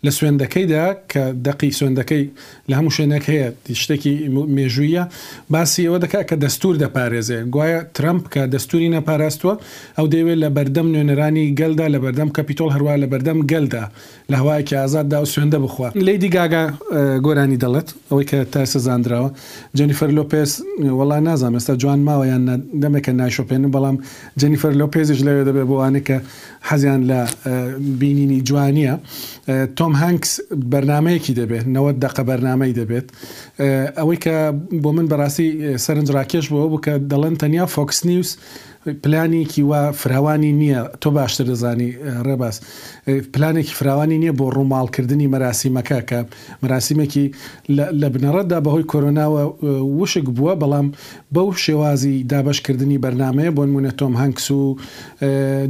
لە 0.05 0.11
سوێندەکەیدا 0.17 0.85
کە 1.11 1.23
دقی 1.47 1.69
سوێندەکەی 1.77 2.23
لە 2.69 2.73
هەموو 2.77 2.91
شوێنەک 2.97 3.23
هەیە 3.31 3.47
شتێکی 3.81 4.13
مێژوویە 4.55 5.03
باسی 5.53 5.83
ئەوە 5.87 5.97
دەکات 6.03 6.23
کە 6.29 6.35
دەستور 6.43 6.75
دەپارێزێ 6.83 7.39
گوایە 7.53 7.79
ترمپ 7.97 8.23
کە 8.33 8.41
دەستوری 8.53 8.89
نەپاراستووە 8.95 9.55
ئەو 9.97 10.05
دەیوێت 10.13 10.37
لە 10.43 10.49
بەردەم 10.57 10.87
نوێنەرانی 10.93 11.45
گەلدا 11.59 11.87
لە 11.95 11.99
بەردەم 12.03 12.29
کەپیتۆل 12.37 12.69
هەروە 12.75 12.93
لە 13.03 13.07
بەردەم 13.11 13.37
گەلدا 13.51 13.83
لە 14.31 14.37
هوایکی 14.41 14.75
ئازاددا 14.81 15.17
و 15.21 15.27
سوێندە 15.33 15.55
بخوات 15.63 15.91
لیدی 16.07 16.29
گاگا 16.37 16.63
گۆرانی 17.25 17.57
دەڵێت 17.63 17.87
ئەوەی 18.11 18.25
کە 18.31 18.37
تا 18.53 18.61
سەزانراوە 18.73 19.29
جەنیفەر 19.77 20.09
لۆپێس 20.17 20.51
وڵا 20.99 21.17
نازانام 21.27 21.55
ئێستا 21.57 21.73
جوان 21.81 21.99
ماوەیان 22.07 22.43
دەمێکە 22.83 23.11
ناشۆپێن 23.21 23.63
بەڵام 23.75 23.97
جەنیفەر 24.41 24.73
لۆپێزیش 24.81 25.19
لەوێ 25.27 25.41
دەبێت 25.49 25.67
بۆوانە 25.71 26.01
کە 26.07 26.17
حەزیان 26.69 27.01
لە 27.09 27.19
بینینی 27.99 28.39
جوانیە 28.47 28.93
تۆم 29.77 29.93
هەنگس 30.03 30.31
بەرنمەیەکی 30.71 31.33
دەبێت 31.39 31.65
نەوە 31.75 31.89
دقە 32.03 32.21
بەرنمەی 32.29 32.71
دەبێت 32.79 33.07
ئەوەی 33.99 34.17
کە 34.23 34.35
بۆ 34.83 34.89
من 34.95 35.07
بەڕاستی 35.11 35.49
سەرنجڕاکێش 35.85 36.45
بۆەوە 36.51 36.69
بکە 36.73 36.93
دەڵێن 37.11 37.35
تەنیا 37.41 37.65
فۆکس 37.73 37.99
نیوس 38.09 38.29
پلانێکی 39.03 39.61
وا 39.69 39.81
فراوانی 40.01 40.51
نییە 40.61 40.81
تۆ 41.01 41.09
باشتر 41.17 41.45
دەزانی 41.51 41.89
ڕێباس 42.27 42.57
پلانێکی 43.07 43.73
فراوانی 43.79 44.17
نییە 44.21 44.31
بۆ 44.39 44.45
ڕووماڵکردنی 44.57 45.27
مەراسیمەکە 45.33 45.99
کە 46.09 46.19
مەراسیمێکی 46.63 47.25
لە 48.01 48.07
بنەڕەتدا 48.13 48.59
بەهۆی 48.65 48.83
کۆرۆناوە 48.91 49.43
وشک 49.99 50.25
بووە 50.37 50.53
بەڵام 50.61 50.87
بەو 51.35 51.47
شێوازی 51.65 52.23
دابشکردنی 52.31 52.97
بەرنمەیە 53.03 53.51
بۆ 53.57 53.63
نمونە 53.67 53.91
تۆم 53.99 54.13
هەنگس 54.21 54.45
و 54.51 54.61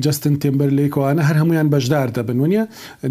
جستن 0.06 0.36
تمبەر 0.42 0.70
لێکۆوانە 0.78 1.22
هەر 1.30 1.36
هەمویان 1.42 1.68
بەشدار 1.76 2.10
دەبن 2.18 2.38
ونیە 2.44 2.64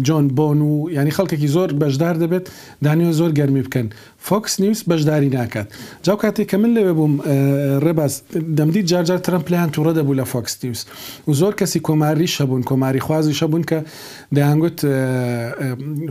جۆن 0.07 0.25
بۆن 0.37 0.59
و 0.69 0.73
ینی 0.97 1.11
خەڵکێکی 1.17 1.47
زۆر 1.55 1.69
بەشدار 1.81 2.15
دەبێت 2.23 2.45
دانیۆ 2.85 3.11
زۆر 3.19 3.31
گەرمی 3.39 3.63
بکەن 3.67 3.87
فۆکس 4.27 4.53
نیوس 4.63 4.81
بەشداری 4.89 5.29
ناکات 5.35 5.67
جاو 6.05 6.17
کاتێک 6.21 6.47
کە 6.51 6.57
من 6.61 6.71
لەوێ 6.75 6.93
بووم 6.97 7.13
ڕێباز 7.85 8.13
دەمدید 8.57 8.85
جارجار 8.91 9.17
ترمپلیان 9.25 9.69
تووڕە 9.73 9.93
دەبوو 9.97 10.13
لە 10.19 10.25
فۆکس 10.31 10.53
نیوس 10.63 10.81
و 11.27 11.33
زۆر 11.39 11.53
کەسی 11.59 11.79
کۆماری 11.87 12.27
شەبوون 12.35 12.63
کۆماری 12.69 12.99
خوازی 13.07 13.33
شەبوون 13.39 13.63
کە 13.69 13.79
دەیانگوت 14.35 14.79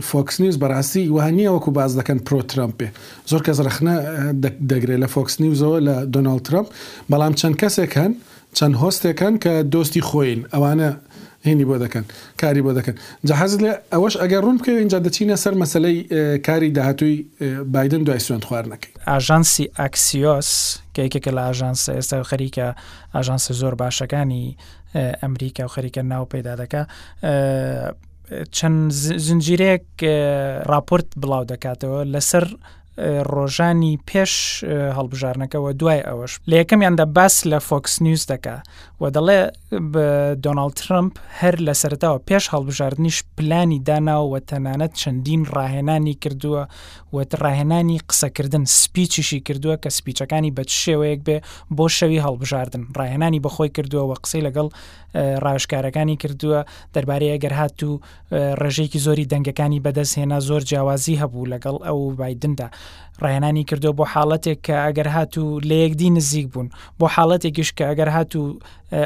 فۆکس 0.09 0.35
نیوز 0.41 0.57
بەڕاستی 0.63 1.05
وهنیە 1.15 1.49
وەکو 1.57 1.71
باز 1.77 1.91
دەکەن 1.99 2.19
پرۆترامپێ 2.29 2.87
زۆر 3.31 3.41
کەس 3.47 3.57
رەخنە 3.67 3.93
دەگرێت 4.71 4.99
لە 5.03 5.07
فۆکس 5.13 5.35
نیوزەوە 5.41 5.79
لە 5.87 5.95
دۆناالد 6.15 6.41
ترامپ 6.47 6.67
بەڵام 7.11 7.33
چەند 7.39 7.55
کەسێک 7.61 7.91
هەن 8.01 8.13
چەند 8.57 8.75
هۆستێکەن 8.81 9.33
کە 9.43 9.53
دۆستی 9.73 10.01
خۆین 10.09 10.41
ئەوانە 10.53 10.87
هینی 11.47 11.65
بۆ 11.69 11.75
دەکەن 11.83 12.05
کاری 12.41 12.61
بۆ 12.65 12.71
دەکەن 12.79 12.95
جەحەز 13.27 13.53
لێ 13.63 13.71
ئەوەش 13.93 14.13
ئەگەر 14.21 14.41
ڕوون 14.45 14.57
بکەوە 14.59 14.79
اینجا 14.83 14.99
دەچینە 15.05 15.35
سەر 15.43 15.53
مەسلەی 15.63 15.95
کاری 16.47 16.69
داهاتوی 16.77 17.15
بادن 17.73 18.03
دوای 18.07 18.19
سوێن 18.25 18.41
خواردنەکەی 18.47 18.91
ئاژانسی 19.11 19.65
ئەکسیۆس 19.81 20.49
کەیکێکە 20.95 21.31
لە 21.37 21.41
ئاژانس 21.49 21.81
ئێستا 21.95 22.17
خەریکە 22.31 22.65
ئاژانسە 23.15 23.51
زۆر 23.61 23.73
باشەکانی 23.83 24.43
ئەمریکا 25.23 25.63
و 25.65 25.71
خەریکە 25.75 26.01
ناو 26.11 26.25
پیدا 26.33 26.53
دەکە 26.61 26.81
چەند 28.57 28.83
زنجیرێک 29.25 29.87
راپۆرت 30.71 31.07
بڵاو 31.21 31.43
دەکاتەوە 31.51 31.99
لەسەر 32.13 32.45
ڕۆژانی 33.33 33.99
پێش 34.09 34.31
هەڵبژارنەکەەوە 34.97 35.71
دوای 35.79 36.01
ئەوەش 36.07 36.33
لە 36.49 36.55
یەکەمیاندا 36.61 37.05
باس 37.15 37.35
لە 37.51 37.59
فۆکس 37.67 37.95
نیوز 38.05 38.23
دەکا 38.31 38.55
و 39.01 39.03
دەڵێ 39.15 39.39
دۆناالد 40.45 40.75
ترمپ 40.83 41.13
هەر 41.41 41.55
لە 41.67 41.73
سەرتاوە 41.81 42.19
پێش 42.29 42.43
هەڵبژاردنیش 42.53 43.17
پلانی 43.37 43.79
داناوە 43.87 44.39
تەنانەت 44.49 44.93
چەندین 45.01 45.41
ڕاهێنانی 45.55 46.15
کردووە 46.23 46.63
وەت 47.15 47.31
ڕاهێنانی 47.43 47.97
قسەکردن 48.09 48.63
سپیچیشی 48.81 49.39
کردووە 49.47 49.75
کە 49.83 49.89
سپیچەکانی 49.97 50.51
بە 50.57 50.63
شێوەیەک 50.83 51.21
بێ 51.27 51.37
بۆ 51.77 51.85
شەوی 51.97 52.21
هەڵبژاردن 52.25 52.83
ڕاهێنانی 52.97 53.39
بەخۆی 53.45 53.71
کردووە 53.77 54.03
وە 54.09 54.15
قسەی 54.23 54.43
لەگەڵ 54.47 54.67
ڕاشکارەکانی 55.45 56.17
کردووە 56.23 56.59
دەربارەیە 56.93 57.37
گەرهات 57.43 57.77
و 57.89 57.99
ڕێژێکی 58.61 58.99
زۆری 59.05 59.25
دەنگەکانی 59.31 59.83
بەدەست 59.85 60.13
هێنا 60.19 60.39
زۆر 60.49 60.61
جیاوازی 60.69 61.19
هەبوو 61.21 61.49
لەگەڵ 61.53 61.75
ئەو 61.87 61.99
بایدندا 62.19 62.67
ڕێنانی 63.27 63.63
کردو 63.69 63.89
بۆ 63.99 64.03
حاڵەتێک 64.13 64.59
کە 64.65 64.75
ئەگەر 64.85 65.07
هاتوو 65.15 65.61
لە 65.69 65.75
یەکدی 65.83 66.09
نزیک 66.17 66.47
بوون 66.53 66.67
بۆ 66.99 67.05
حاڵەتێکیش 67.15 67.69
کە 67.77 67.83
ئەگەر 67.89 68.09
هاتوو 68.17 68.49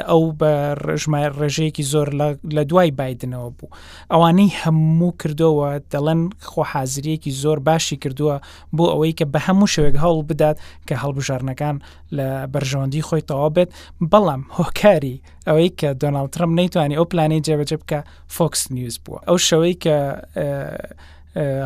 ئەو 0.10 0.24
بە 0.40 0.52
ڕژمای 0.88 1.28
ڕێژەیەکی 1.40 1.84
زۆر 1.92 2.08
لە 2.56 2.64
دوای 2.70 2.90
بادنەوە 3.00 3.50
بوو 3.58 3.74
ئەوانەی 4.12 4.56
هەموو 4.62 5.18
کردەوە 5.22 5.68
دەڵەن 5.94 6.22
خۆحازریەکی 6.52 7.32
زۆر 7.44 7.58
باشی 7.68 7.98
کردووە 8.04 8.36
بۆ 8.76 8.86
ئەوەی 8.94 9.14
کە 9.20 9.26
بە 9.34 9.40
هەموو 9.48 9.72
شوێک 9.76 9.96
هەڵ 10.04 10.18
بدات 10.30 10.58
کە 10.88 10.96
هەڵبژارنەکان 11.04 11.76
لە 12.18 12.28
بەرژەوەندی 12.54 13.06
خۆی 13.08 13.26
تەوا 13.30 13.50
بێت 13.56 13.70
بەڵام 14.12 14.42
هۆکاری 14.58 15.16
ئەوەی 15.48 15.70
کە 15.80 15.90
دۆناڵترم 16.02 16.52
نەیتوانانی 16.60 16.98
ئەو 17.00 17.06
پلانەی 17.12 17.42
جێبەجێ 17.48 17.78
بکە 17.82 18.00
فۆکس 18.36 18.62
نیوز 18.76 18.96
بووە 19.04 19.20
ئەو 19.28 19.38
شەوەی 19.48 19.76
کە 19.84 19.96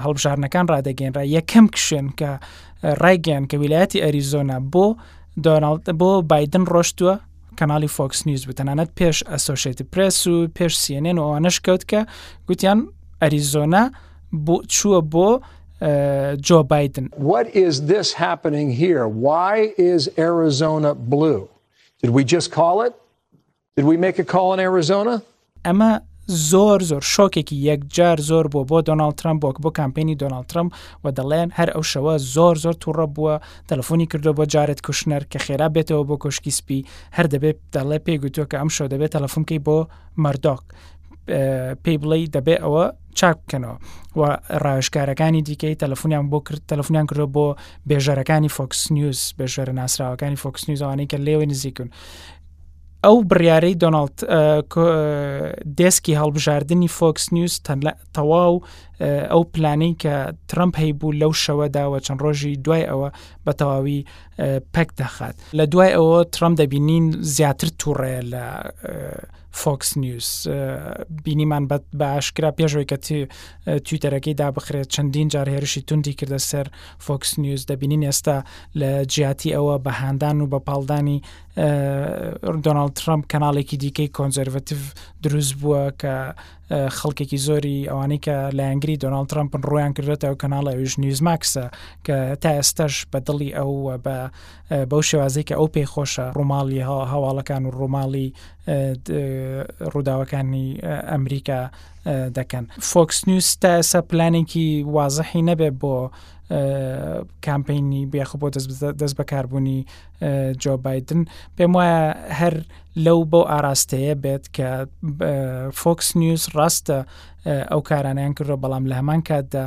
هەڵبژارنەکان 0.03 0.65
ڕدەگەێنرا 0.73 1.23
یەکەم 1.35 1.65
کشێن 1.75 2.07
کە 2.19 2.31
ڕایگەیان 3.03 3.43
کە 3.49 3.55
ویلایەتی 3.63 3.99
ئەریزۆنا 4.05 4.57
بۆ 4.73 4.85
دۆناڵ 5.45 5.75
بۆ 6.01 6.11
بادن 6.31 6.63
ڕۆشتووە 6.73 7.15
کەناڵی 7.59 7.89
فۆکس 7.95 8.19
نیوز 8.27 8.43
بتەنانەت 8.49 8.89
پێش 8.99 9.17
ئەسۆشێتی 9.33 9.85
پرس 9.93 10.17
و 10.27 10.35
پێش 10.57 10.73
سیێنێن 10.83 11.17
و 11.19 11.23
ئەوانەش 11.25 11.57
کەوت 11.65 11.83
کە 11.91 12.01
گوتیان 12.47 12.79
ئەریزۆنا 13.21 13.83
چووە 14.75 15.01
بۆ 15.13 15.29
Joe 16.47 16.63
Biden. 16.73 17.05
What 17.33 17.47
is 17.65 17.73
this 17.93 18.07
happening 18.25 18.67
here? 18.83 19.05
Why 19.27 19.53
is 19.93 20.01
Arizona 20.29 20.91
blue? 21.13 21.41
Did 22.01 22.09
we 22.15 22.21
just 22.35 22.47
call 22.59 22.75
it? 22.87 22.93
Did 23.77 23.85
we 23.89 23.95
make 24.05 24.17
a 24.25 24.27
call 24.35 24.47
in 24.55 24.59
Arizona? 24.59 25.13
ئەمە 25.67 25.91
زۆر 26.29 26.79
زۆر 26.89 27.01
شۆکێکی 27.13 27.55
یەکجار 27.67 28.19
زۆر 28.29 28.45
بۆ 28.53 28.61
بۆ 28.69 28.77
دۆناال 28.89 29.11
ترمپ 29.17 29.39
بۆک 29.41 29.55
بۆ 29.63 29.69
کامپینی 29.81 30.15
دۆناال 30.15 30.43
ترمپ 30.47 30.71
و 31.03 31.09
دەڵێن 31.11 31.49
هەر 31.57 31.69
ئەو 31.75 31.83
شەوە 31.91 32.13
زۆر 32.35 32.55
زۆر 32.63 32.73
تووڕە 32.83 33.05
بووە 33.15 33.35
تەلفۆنی 33.69 34.05
کردو 34.11 34.31
بۆ 34.37 34.45
جارت 34.45 34.79
کوشنەر 34.85 35.23
کە 35.31 35.39
خێرا 35.45 35.67
بێتەوە 35.75 36.03
بۆ 36.09 36.15
کشکی 36.23 36.51
سپی 36.51 36.85
هەر 37.17 37.25
دەبێت 37.33 37.57
دەڵێ 37.75 37.97
پێگوتووە 38.05 38.45
کە 38.51 38.55
ئەم 38.61 38.69
شەو 38.75 38.87
دەبێت 38.93 39.11
تەلەفۆنکەی 39.17 39.59
بۆ 39.65 39.77
مردۆک 40.23 40.61
پێی 41.83 41.97
بڵێ 42.01 42.17
دەبێت 42.35 42.59
ئەوە 42.65 42.85
چاک 43.19 43.37
بکەنەوە 43.43 43.77
و 44.19 44.21
ڕایشکارەکانی 44.63 45.41
دیکەی 45.49 45.75
تەلەفۆنیان 45.83 46.25
بۆ 46.31 46.39
کرد 46.45 46.61
تەلەفۆنیان 46.71 47.05
کردۆ 47.09 47.25
بۆ 47.35 47.47
بێژەرەکانی 47.89 48.49
فۆکس 48.57 48.81
نیوز 48.95 49.19
بێژەرە 49.37 49.73
ناسراوەکانی 49.79 50.37
فۆکس 50.43 50.63
نیوزوانەی 50.69 51.07
کە 51.11 51.17
لێوێ 51.25 51.45
نزیکن 51.51 51.89
ئەو 53.05 53.17
بڕیارەی 53.31 53.75
دۆناالد 53.83 54.19
دەسکی 55.79 56.13
هەڵبژاردننی 56.21 56.89
فۆکس 56.97 57.25
نیوز 57.35 57.61
تەواو 58.17 58.55
ئەو 59.31 59.43
پلانەی 59.53 59.95
کە 60.03 60.15
ترمپ 60.49 60.73
هەیبوو 60.83 61.17
لەو 61.21 61.31
شەوەداوە 61.43 61.99
چەند 62.05 62.19
ڕۆژی 62.25 62.55
دوای 62.65 62.85
ئەوە 62.91 63.09
بە 63.45 63.51
تەواوی 63.59 64.05
پەک 64.75 64.89
دەخات 64.99 65.35
لە 65.59 65.63
دوای 65.71 65.91
ئەوە 65.97 66.17
ترمپ 66.33 66.55
دەبینین 66.61 67.05
زیاتر 67.35 67.67
تووڕێ 67.79 68.17
لە 68.31 68.45
فۆکس 69.61 69.91
نیوز 70.03 70.29
بینیمان 71.23 71.63
بە 71.99 72.05
ئاشکرا 72.15 72.51
پێشەوەی 72.59 72.87
کە 72.91 72.97
تویتەرەکەی 73.87 74.35
دابخرێت 74.41 74.87
چەندین 74.95 75.27
جار 75.33 75.47
هێرشی 75.53 75.81
توندی 75.87 76.13
کردە 76.19 76.39
سەر 76.49 76.67
فۆکس 77.05 77.31
نیوز 77.43 77.61
دەبینین 77.71 78.03
ئێستا 78.11 78.37
لە 78.79 78.89
جیاتی 79.13 79.49
ئەوە 79.55 79.75
بەهاندان 79.87 80.37
و 80.41 80.47
بەپالدانی 80.53 81.19
دۆناالد 81.59 82.93
ترامپ 82.95 83.23
کەناڵێکی 83.31 83.75
دیکەی 83.83 84.09
کۆنزەرڤتیف 84.17 84.79
دروست 85.23 85.53
بووە 85.61 85.81
کە 86.01 86.15
خەڵکێکی 86.97 87.39
زۆری 87.47 87.79
ئەوانەی 87.91 88.19
کە 88.25 88.35
لە 88.57 88.63
ئەنگری 88.69 88.99
دۆناال 89.03 89.25
ترامپن 89.31 89.61
ڕۆیان 89.71 89.93
کردێتەوە 89.97 90.37
کەناڵە 90.41 90.71
وژ 90.81 90.93
نیوز 91.03 91.19
ماکسە 91.27 91.65
کە 92.05 92.17
تا 92.41 92.49
ئێستش 92.57 92.95
بەدڵی 93.11 93.51
ئەو 93.57 93.73
بە 94.05 94.17
بەو 94.89 95.01
شێوازەی 95.09 95.45
کە 95.49 95.53
ئەو 95.59 95.67
پێی 95.73 95.87
خۆشە 95.93 96.25
ڕووماڵی 96.37 96.81
هەواڵەکان 97.13 97.61
و 97.65 97.75
ڕووماڵی 97.79 98.27
ڕووداوەکانی 99.93 100.67
ئەمریکا 101.11 101.59
دەکەن 102.37 102.65
فۆکس 102.89 103.17
نیوز 103.29 103.47
تا 103.61 103.69
ئێسا 103.79 103.99
پلانێکی 104.09 104.67
وازەحی 104.95 105.41
نەبێت 105.49 105.75
بۆ 105.83 105.97
کامپینی 106.49 108.05
بیاخ 108.05 108.35
بۆ 108.41 108.49
دەست 108.49 109.15
بەکاربوونی 109.19 109.85
جۆ 110.63 110.71
بادن 110.85 111.25
پێم 111.57 111.71
وایە 111.77 112.01
هەر 112.39 112.55
لەو 113.05 113.19
بۆ 113.31 113.41
ئاراستەیە 113.51 114.15
بێت 114.23 114.45
کە 114.55 114.69
فۆکس 115.81 116.07
نیوز 116.19 116.43
ڕاستە 116.57 116.97
ئەو 117.71 117.81
کارانیان 117.89 118.33
کردۆ 118.37 118.55
بەڵام 118.63 118.83
لە 118.89 118.95
هەمان 118.99 119.21
کاتدا 119.29 119.65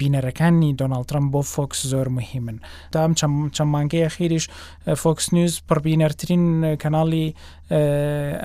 بینەرەکانی 0.00 0.70
دۆناالترم 0.80 1.26
بۆ 1.32 1.40
فۆکس 1.54 1.80
زۆر 1.92 2.08
مهمن 2.18 2.58
دام 2.92 3.12
چەمانگەی 3.56 4.08
خیریش 4.14 4.44
فۆکس 5.02 5.26
نیوز 5.34 5.54
پڕبینەرترین 5.70 6.42
کەناڵی 6.82 7.26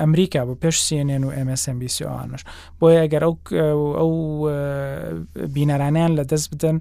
ئەمریکا 0.01 0.41
بۆ 0.46 0.55
پێش 0.63 0.77
سیێنێن 0.88 1.24
و 1.25 1.32
MSMBCانش 1.48 2.42
بۆیە 2.79 3.00
ئەگەر 3.03 3.24
ئەو 3.27 3.81
ئەو 4.00 4.11
بینەرانیان 5.55 6.11
لە 6.20 6.24
دەست 6.31 6.48
بدەن 6.53 6.77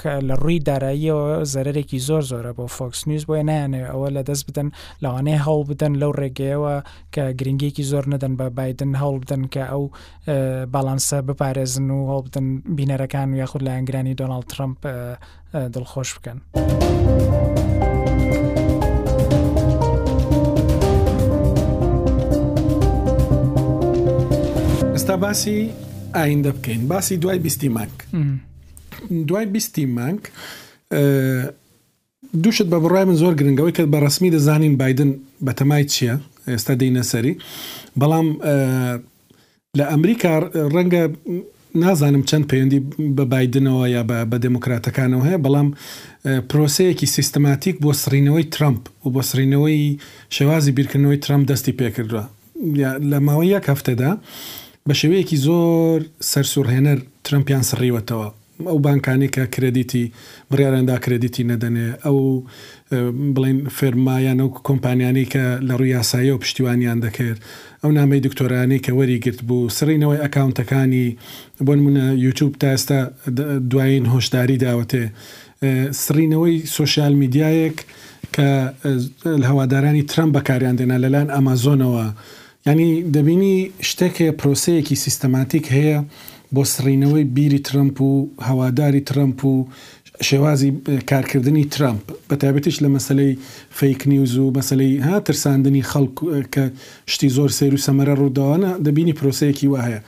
کە 0.00 0.12
لە 0.28 0.34
ڕووی 0.42 0.58
داراییەوە 0.66 1.28
زەرێکی 1.54 1.98
زۆر 2.08 2.22
زۆرە 2.30 2.52
بۆ 2.56 2.64
فۆکس 2.76 3.00
نیوز 3.08 3.22
بۆیە 3.28 3.44
نایانێ 3.48 3.80
ئەوە 3.92 4.08
لە 4.16 4.22
دەست 4.28 4.44
بدەن 4.48 4.68
لەوانەیە 5.02 5.40
هەڵ 5.46 5.60
بدەن 5.70 5.92
لەو 6.00 6.12
ڕێگەیەوە 6.20 6.74
کە 7.14 7.22
گرنگێکی 7.38 7.84
زۆر 7.90 8.04
نەدەن 8.12 8.32
بە 8.40 8.46
بادن 8.58 8.92
هەڵ 9.02 9.14
بدەن 9.22 9.42
کە 9.54 9.62
ئەو 9.72 9.82
باڵانسە 10.74 11.16
بپارێزن 11.28 11.86
و 11.96 12.00
هەڵ 12.10 12.22
بدەن 12.26 12.46
بینەرەکان 12.78 13.28
و 13.32 13.36
یاخود 13.42 13.62
لە 13.66 13.72
ئەنگرانی 13.76 14.14
دۆناڵ 14.20 14.42
ترمپ 14.52 14.80
دڵخۆش 15.74 16.10
بکەن. 16.16 16.38
ئێستا 25.10 25.26
باسی 25.26 25.58
ئایندە 26.20 26.50
بکەین 26.56 26.80
باسی 26.90 27.14
دوای 27.22 27.38
بیستی 27.46 27.68
مانگ 27.76 27.92
دوای 29.28 29.46
بیستی 29.56 29.84
مانگ 29.98 30.20
دووشت 32.42 32.66
بە 32.72 32.78
بڕای 32.84 33.04
من 33.08 33.16
زۆر 33.22 33.34
گرنگەوەی 33.40 33.72
کە 33.76 33.82
بە 33.94 33.98
ڕسمی 34.04 34.30
دەزانین 34.34 34.74
بادن 34.82 35.10
بەتەمای 35.46 35.84
چییە 35.92 36.14
ئێستا 36.52 36.74
دەینەسەری 36.80 37.32
بەڵام 38.00 38.26
لە 39.78 39.84
ئەمریکا 39.92 40.34
ڕەنگە 40.74 41.02
نازانم 41.84 42.22
چەند 42.28 42.44
پەیوەندی 42.50 42.80
بە 43.16 43.24
بادنەوە 43.32 43.84
یا 43.96 44.02
بە 44.30 44.36
دموکراتەکانەوە 44.46 45.22
هەیە 45.28 45.38
بەڵام 45.44 45.68
پرۆسەیەکی 46.50 47.06
سیستماتیک 47.16 47.74
بۆ 47.84 47.90
سرینەوەی 48.02 48.46
ترامپ 48.56 48.82
و 49.04 49.08
بۆ 49.14 49.20
سرینەوەی 49.30 49.80
شێوازی 50.36 50.72
بیرکردنەوەی 50.76 51.20
ترامپ 51.24 51.42
دەستی 51.50 51.74
پێکردووە 51.80 52.24
لە 53.10 53.18
ماوەی 53.26 53.50
یەک 53.56 53.64
هەفتەدا 53.72 54.12
بە 54.88 54.94
شێوەیەکی 55.00 55.36
زۆر 55.46 56.00
سەرسوورهێنەر 56.32 56.98
ترمپیان 57.24 57.62
سڕیوەتەوە 57.70 58.28
ئەو 58.70 58.78
بانکانێکە 58.86 59.44
کردیتی 59.54 60.04
بڕارەندا 60.50 60.96
کردیتی 61.04 61.44
نەدەنێ 61.50 61.88
ئەو 62.04 62.18
بڵین 63.34 63.58
فێرمایان 63.76 64.38
ئەو 64.42 64.50
کۆمپانیانی 64.68 65.26
کە 65.32 65.44
لە 65.68 65.74
ڕووی 65.78 65.94
یاساییە 65.96 66.32
و 66.34 66.40
پشتیوانیان 66.44 66.98
دەکرد 67.06 67.38
ئەو 67.82 67.90
نامەی 67.98 68.20
دکتۆرانی 68.26 68.78
کە 68.84 68.90
وەریگرت 69.00 69.40
بوو 69.48 69.70
سڕینەوەی 69.78 70.22
ئەکاونتەکانی 70.24 71.06
بۆ 71.66 71.72
نمونە 71.78 72.06
یوتوب 72.24 72.52
تا 72.60 72.66
ئێستا 72.74 73.00
دوایین 73.72 74.04
هۆشداری 74.14 74.60
داوەتێ 74.64 75.04
سرینەوەی 76.04 76.54
سوۆشال 76.74 77.12
میدیایەک 77.22 77.76
کە 78.36 78.48
هەوادارانی 79.50 80.02
ترم 80.10 80.30
بەکاریان 80.36 80.76
دێنا 80.78 80.96
لەلایەن 81.04 81.28
ئەمازۆنەوە. 81.34 82.06
ینی 82.72 82.92
دەبینی 83.16 83.54
شتێکێ 83.88 84.28
پرۆسەیەکی 84.40 84.94
سیستەماتیک 85.04 85.64
هەیە 85.76 85.98
بۆ 86.54 86.62
سرینەوەی 86.74 87.24
بیری 87.36 87.60
ترمپ 87.68 87.96
و 88.00 88.28
هەواداری 88.48 89.00
ترمپ 89.08 89.40
و 89.44 89.56
شێوازی 90.28 90.70
کارکردنی 91.10 91.64
ترامپ 91.74 92.02
بە 92.30 92.34
تایبەتش 92.42 92.76
لە 92.84 92.88
مەسلەی 92.96 93.32
فیک 93.78 94.00
نیوز 94.10 94.32
و 94.38 94.52
مەسلەی 94.58 94.94
ها 95.06 95.14
ترساندنی 95.26 95.82
خەڵک 95.90 96.16
کە 96.54 96.64
شتی 97.12 97.28
زۆر 97.36 97.50
سیر 97.58 97.74
و 97.76 97.80
سەمەرە 97.86 98.14
ڕووداوانە 98.20 98.70
دەبینی 98.86 99.14
پرۆسەیەکی 99.18 99.66
وهەیە 99.74 100.00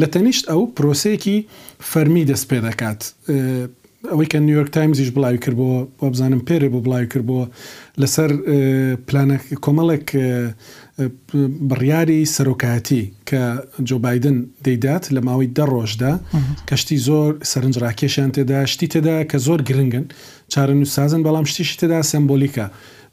لە 0.00 0.06
تەنیشت 0.14 0.44
ئەو 0.50 0.62
پرۆسەیەکی 0.76 1.38
فەرمی 1.90 2.24
دەست 2.30 2.46
پێ 2.50 2.58
دەکات 2.66 3.00
ئەوەی 4.10 4.28
کە 4.32 4.38
نیویورک 4.46 4.70
تایمزیش 4.76 5.10
بڵاوی 5.16 5.38
کردبووە 5.44 5.78
بۆ 5.98 6.06
بزانم 6.12 6.40
پێرێ 6.48 6.68
بۆ 6.74 6.78
بڵاوی 6.84 7.06
کردبووە 7.12 7.44
لەسەر 8.00 8.30
پلانە 9.06 9.38
کۆمەڵێک 9.64 10.08
بڕیاری 10.98 12.20
سەرۆکاتی 12.34 13.02
کە 13.28 13.42
جۆبایدن 13.88 14.36
دەیدات 14.64 15.04
لە 15.14 15.20
ماوەی 15.26 15.50
دە 15.56 15.64
ڕۆژدا 15.72 16.12
کەشتی 16.68 16.98
زۆر 17.08 17.30
سەرنجڕاکێشیان 17.50 18.30
تێدا 18.36 18.58
شتی 18.72 18.86
تێدا 18.92 19.16
کە 19.30 19.36
زۆر 19.46 19.60
گرنگن 19.68 20.06
چارە 20.52 20.74
نووسازن 20.80 21.22
بەڵام 21.26 21.44
شتیشی 21.50 21.76
تێدا 21.80 21.98
سمبولیکە 22.12 22.66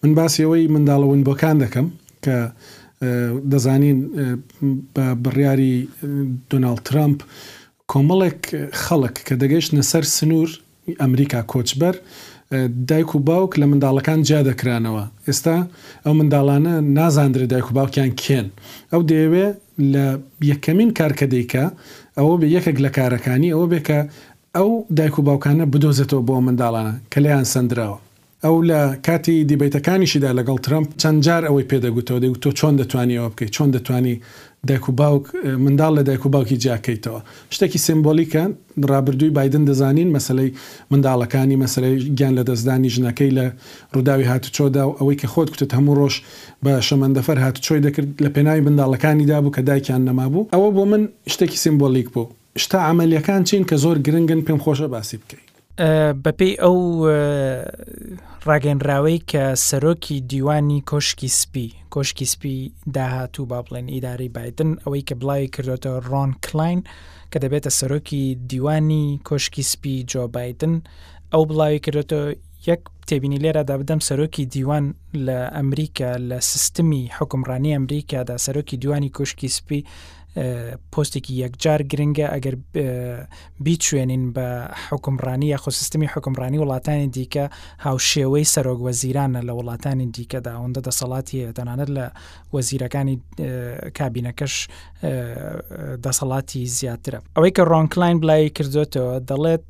من 0.04 0.12
باسیەوەی 0.19 0.72
منداڵەوەنبەکان 0.74 1.56
دەکەم 1.63 1.88
کە 2.26 2.38
دەزانین 3.52 4.00
بە 4.96 5.06
بڕیاری 5.24 5.76
دۆناال 6.52 6.78
ترامپ 6.88 7.17
کۆمەڵێک 7.91 8.39
خەڵک 8.84 9.15
کە 9.28 9.34
دەگەشت 9.41 9.69
نەسەر 9.78 10.04
سنوور 10.17 10.50
ئەمریکا 11.04 11.41
کۆچبەر 11.52 11.96
دایک 12.89 13.16
و 13.16 13.20
باوک 13.20 13.56
لە 13.60 13.63
منداڵەکان 13.72 14.22
جا 14.30 14.39
دەکرانەوە 14.50 15.04
ئێستا 15.28 15.58
ئەو 16.06 16.13
منداڵانە 16.20 16.74
نازاندرێت 16.98 17.50
دایک 17.54 17.68
و 17.72 17.74
باوکیان 17.78 18.12
کێن 18.22 18.48
ئەو 18.94 19.02
دەیەوێ 19.10 19.48
لە 19.94 20.06
یەکەمین 20.52 20.89
کارکە 20.98 21.26
دەیکە 21.34 21.66
ئەوە 22.18 22.34
بە 22.42 22.48
یەکێک 22.56 22.78
لە 22.86 22.89
کارەکانی 22.98 23.50
ئەوە 23.56 23.66
بێکە 23.74 24.00
ئەو 24.58 24.70
دایک 24.98 25.16
و 25.20 25.22
باوکانە 25.30 25.66
بدۆزێتەوە 25.74 26.22
بۆ 26.30 26.36
منداڵانە 26.48 26.94
کە 27.12 27.20
لەیان 27.26 27.46
سندراوە 27.54 27.98
ئەو 28.44 28.56
لە 28.70 28.82
کاتی 29.06 29.36
دیبیتەکانیشیدا 29.50 30.32
لەگەڵ 30.39 30.58
ترمپ 30.66 30.88
چەند 31.02 31.20
جار 31.26 31.42
ئەوەی 31.48 31.66
پێدەگوتەوە 31.72 32.20
دەگوت 32.24 32.42
تۆ 32.46 32.50
چۆن 32.60 32.74
دەتوانیەوە 32.80 33.28
بکەیت 33.32 33.52
چۆن 33.58 33.70
دەتوانی 33.76 34.16
دایک 34.69 34.86
و 34.89 34.91
باوک 34.91 35.26
منداڵ 35.65 35.91
لە 35.97 36.04
دایک 36.10 36.23
و 36.26 36.30
باوکی 36.34 36.56
جیاکەیتەوە 36.63 37.19
شتێکی 37.56 37.80
سمبۆلیکە 37.88 38.43
ڕابردووی 38.91 39.36
بادن 39.38 39.63
دەزانین 39.69 40.08
مەسلەی 40.17 40.49
منداڵەکانی 40.91 41.58
مەسلەی 41.63 41.95
گیان 42.17 42.34
لە 42.39 42.43
دەستدانی 42.49 42.89
ژنەکەی 42.95 43.32
لە 43.38 43.45
ڕووداوی 43.95 44.28
هاتوچۆدا 44.32 44.84
و 44.88 44.95
ئەوەی 44.99 45.17
کە 45.21 45.28
خۆت 45.34 45.47
کوتت 45.52 45.71
هەموو 45.78 45.97
ڕۆژ 45.99 46.15
بە 46.65 46.71
شەمەندەفەر 46.88 47.38
هاتوچۆی 47.45 47.84
دەکرد 47.86 48.10
لە 48.26 48.30
پێناوی 48.36 48.65
منداڵەکانی 48.67 49.28
دابوو 49.32 49.54
کە 49.56 49.62
دایکیان 49.69 50.02
نەما 50.08 50.26
بوو 50.34 50.47
ئەوە 50.54 50.69
بۆ 50.76 50.84
من 50.91 51.02
شتێکی 51.34 51.60
سمبۆلیک 51.65 52.08
بوو 52.13 52.26
شتا 52.63 52.80
عملیەکان 52.91 53.41
چین 53.49 53.62
کە 53.69 53.76
زۆر 53.84 53.97
گرنگن 54.06 54.41
پێم 54.47 54.60
خۆشە 54.65 54.88
باسی 54.93 55.17
بکەیت 55.21 55.53
بەپێی 56.26 56.54
ئەو 56.64 56.78
ڕاگەنراوەی 58.48 59.20
کە 59.32 59.44
سەرۆکی 59.68 60.18
دیوانی 60.32 60.80
کۆشکی 60.92 61.28
سپی 61.40 61.68
کۆشکی 61.96 62.26
سپی 62.34 62.56
داهاتوو 62.96 63.46
با 63.52 63.60
بڵێن 63.66 63.88
ئیداری 63.94 64.30
بادن 64.36 64.70
ئەوەی 64.84 65.04
کە 65.08 65.14
بڵاوی 65.20 65.50
کردوێتەوە 65.56 66.00
ڕۆن 66.10 66.32
کلاین 66.46 66.80
کە 67.32 67.38
دەبێتە 67.44 67.72
سەرۆکی 67.80 68.24
دیوانی 68.50 69.06
کۆشکی 69.30 69.64
سپی 69.72 69.96
جۆ 70.12 70.24
بادن 70.36 70.74
ئەو 71.34 71.44
بڵاوی 71.50 71.80
کردێتەوە 71.86 72.26
یەک 72.70 72.82
تێبینی 73.08 73.42
لێرەدا 73.44 73.76
بدەم 73.82 74.00
سەرۆکی 74.08 74.44
دیوان 74.54 74.86
لە 75.26 75.40
ئەمریکا 75.58 76.10
لە 76.30 76.38
سیستمی 76.52 77.04
حکمڕانی 77.18 77.74
ئەمریکادا 77.78 78.36
سەرۆکی 78.48 78.76
دیوانی 78.82 79.10
کوشکی 79.18 79.48
سپی 79.58 79.80
پۆستێکی 80.91 81.34
یەکجار 81.43 81.80
گرنگە 81.91 82.28
ئەگەر 82.34 82.56
بیچێنین 83.65 84.24
بە 84.36 84.48
حکمڕانی 84.89 85.46
یاخۆ 85.54 85.69
سیستمی 85.78 86.08
حکمڕانی 86.13 86.58
وڵاتانی 86.62 87.08
دیکە 87.15 87.46
هاوشێوەی 87.86 88.46
سەرۆک 88.54 88.80
وەزیرانە 88.86 89.41
لە 89.48 89.54
وڵاتانی 89.58 90.08
دیکەدا 90.17 90.50
ئەوەندە 90.56 90.82
دەسەڵاتی 90.88 91.52
تەنانەت 91.58 91.89
لە 91.98 92.06
وەزیرەکانی 92.56 93.15
کابینەکەش 93.98 94.56
دەسەڵاتی 96.06 96.62
زیاترە 96.78 97.19
ئەوەی 97.36 97.52
کە 97.58 97.63
ڕۆنکلاین 97.72 98.15
بلای 98.24 98.50
کردوێتەوە 98.58 99.13
دەڵێت 99.30 99.63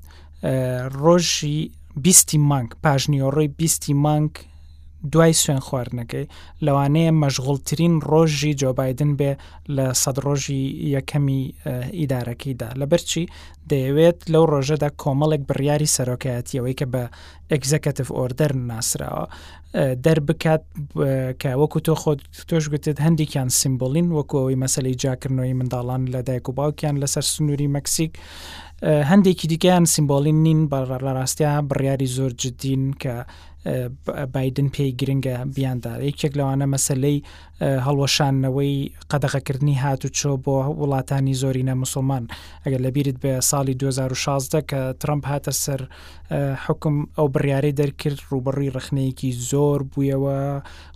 ڕۆژی 1.03 1.59
بیستی 2.03 2.37
مانگ 2.49 2.69
پاژنیۆڕۆی 2.83 3.47
بیستی 3.59 3.93
مانگ 4.05 4.31
دوای 5.11 5.33
سوێن 5.41 5.59
خواردنەکەی 5.67 6.27
لەوانەیە 6.65 7.11
مەژغڵترین 7.23 7.93
ڕۆژی 8.11 8.55
جۆبایدن 8.61 9.11
بێ 9.19 9.31
لە 9.75 9.85
سەد 10.03 10.17
ڕۆژی 10.25 10.63
یەکەمی 10.95 11.41
ئیدارەکەیدا 11.99 12.69
لە 12.79 12.85
بەرچی 12.91 13.23
دەیەوێت 13.71 14.17
لەو 14.33 14.43
ڕۆژەدا 14.53 14.89
کۆمەڵێک 15.01 15.41
بڕیاری 15.49 15.93
سەرۆکایەتیەوەی 15.95 16.75
کە 16.79 16.85
بە 16.93 17.03
ئەگزەکەتف 17.51 18.07
ئۆردەر 18.17 18.51
ناسراوە 18.69 19.25
دەربکات 20.05 20.63
کە 21.41 21.51
وەکو 21.61 21.79
تۆ 21.85 21.93
خۆت 22.01 22.19
تۆش 22.49 22.65
گوتت 22.71 22.97
هەندێکیان 23.05 23.49
سیمبلین 23.61 24.07
وەکو 24.17 24.37
ئەوی 24.43 24.59
مەسلەی 24.63 24.95
جاکردنەوەی 25.03 25.57
منداڵان 25.59 26.01
لە 26.13 26.19
دایک 26.27 26.45
و 26.49 26.51
باوکیان 26.57 26.95
لەسەر 27.03 27.25
سنووری 27.33 27.67
مەکسیک 27.75 28.11
هەندێکی 29.11 29.45
دیکەیان 29.51 29.85
سیمبۆلین 29.93 30.37
نین 30.45 30.59
بەڕاستیا 30.71 31.51
بڕیاری 31.69 32.07
زۆر 32.17 32.31
جدین 32.41 32.83
کە 33.01 33.15
بادن 34.33 34.67
پێی 34.75 34.91
گرنگە 34.99 35.35
بیاندار 35.55 35.99
یەکێک 36.09 36.33
لەوانە 36.39 36.65
مەسلەی 36.73 37.17
هەڵوەشانەوەی 37.87 38.75
قەدەغەکردنی 39.11 39.75
هاتوچۆ 39.83 40.33
بۆ 40.45 40.55
وڵاتانی 40.81 41.35
زۆرینە 41.41 41.75
مسلمان 41.83 42.23
ئەگەر 42.63 42.81
لە 42.85 42.91
بیرت 42.95 43.17
بێ 43.23 43.33
ساڵی 43.49 43.73
2016 43.73 44.61
کە 44.69 44.79
ترمپ 45.01 45.23
هاتە 45.31 45.51
سەر 45.63 45.81
حکم 46.65 46.95
ئەو 47.17 47.27
بڕیاری 47.33 47.77
دەرکرد 47.79 48.19
ڕوبڕی 48.31 48.69
رخنەیەکی 48.77 49.31
زۆر 49.51 49.79
بوویەوە 49.91 50.37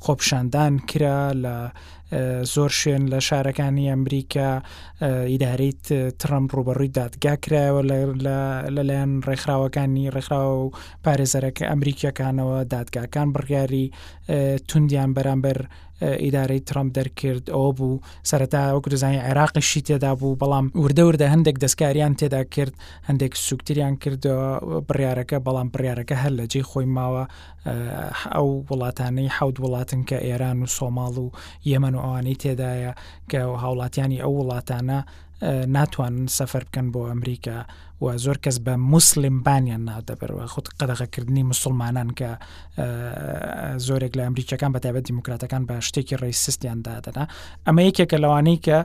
خۆپشاندان 0.03 0.73
کرا 0.89 1.19
لە 1.43 1.55
زۆر 2.53 2.71
شوێن 2.79 3.03
لە 3.13 3.19
شارەکانی 3.27 3.89
ئەمریکا 3.93 4.49
ئیداریت 5.31 5.85
ترمپ 6.21 6.47
ڕوبڕووی 6.57 6.93
دادگا 6.99 7.33
کرایەوە 7.43 7.81
لەلایەن 8.75 9.11
ڕێکخراوەکانی 9.29 10.11
ڕێکخراوە 10.15 10.55
و 10.63 10.71
پارێزەرەکە 11.03 11.63
ئەمریکیەکانەوە 11.71 12.57
دادگاکان 12.75 13.27
بڕیاری 13.35 13.85
توندیان 14.69 15.09
بەرامبەر 15.17 15.59
ئیدارەی 16.03 16.59
ترامپ 16.69 16.89
دەرکرد 16.99 17.45
ئەو 17.55 17.69
بوو 17.77 17.99
سەرەتا 18.29 18.61
وەکو 18.75 18.89
دەزانانی 18.93 19.25
عێراقیشی 19.29 19.81
تێدا 19.89 20.11
بوو 20.21 20.37
بەڵام 20.41 20.65
وردەوردە 20.83 21.25
هەندێک 21.33 21.57
دەستکاریان 21.65 22.13
تێدا 22.19 22.41
کرد 22.53 22.73
هەندێک 23.07 23.33
سوکتریان 23.47 23.95
کرد 24.03 24.23
بڕیارەکە 24.87 25.37
بەڵام 25.47 25.67
بڕیارەکە 25.73 26.15
هەر 26.23 26.33
لە 26.39 26.45
جێ 26.51 26.61
خۆی 26.69 26.87
ماوە 26.97 27.23
ئەو 28.35 28.49
وڵاتانەی 28.69 29.29
حود 29.37 29.55
وڵاتن 29.63 30.01
کە 30.09 30.17
ئێران 30.27 30.57
و 30.63 30.67
سۆماڵ 30.77 31.15
و 31.23 31.27
یەمن 31.71 31.93
و 31.95 31.99
ئەوانەی 32.05 32.39
تێدایە 32.43 32.91
کە 33.31 33.39
هاوڵاتیانی 33.61 34.21
ئەو 34.23 34.33
وڵاتانە 34.41 34.99
ناتوانن 35.43 36.27
سەفەر 36.35 36.63
بکەن 36.69 36.87
بۆ 36.93 37.01
ئەمریکا 37.13 37.65
و 38.01 38.15
زۆر 38.17 38.37
کەس 38.45 38.57
بە 38.65 38.73
مسلیم 38.93 39.43
بانیان 39.43 39.85
نادەبەرەوە 39.89 40.45
خود 40.53 40.69
قەدەغەکردنی 40.79 41.43
مسلمانان 41.51 42.09
کە 42.19 42.29
زۆرێک 43.87 44.13
لە 44.17 44.23
ئەمریکەکان 44.27 44.71
بەتابەت 44.75 45.03
دیموکراتەکان 45.09 45.61
بە 45.69 45.75
شتێکی 45.87 46.15
ڕیسیستیان 46.23 46.79
دادەنا 46.87 47.25
ئەمە 47.67 47.81
یەکێکە 47.89 48.17
لەوانەی 48.23 48.57
کە 48.65 48.77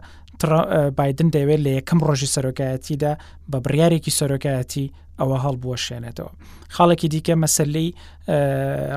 بادن 0.99 1.29
دەوێت 1.37 1.61
لە 1.67 1.71
یەکەم 1.79 1.99
ڕۆژی 2.09 2.29
سەرۆکایەتیدا 2.35 3.13
بە 3.51 3.59
بڕیارێکی 3.65 4.13
سەرۆکایەتی 4.21 4.87
ئەوە 5.21 5.37
هەڵبووە 5.45 5.77
شوێنێتەوە 5.85 6.33
خاڵێکی 6.75 7.09
دیکە 7.15 7.35
مەسلەی 7.45 7.89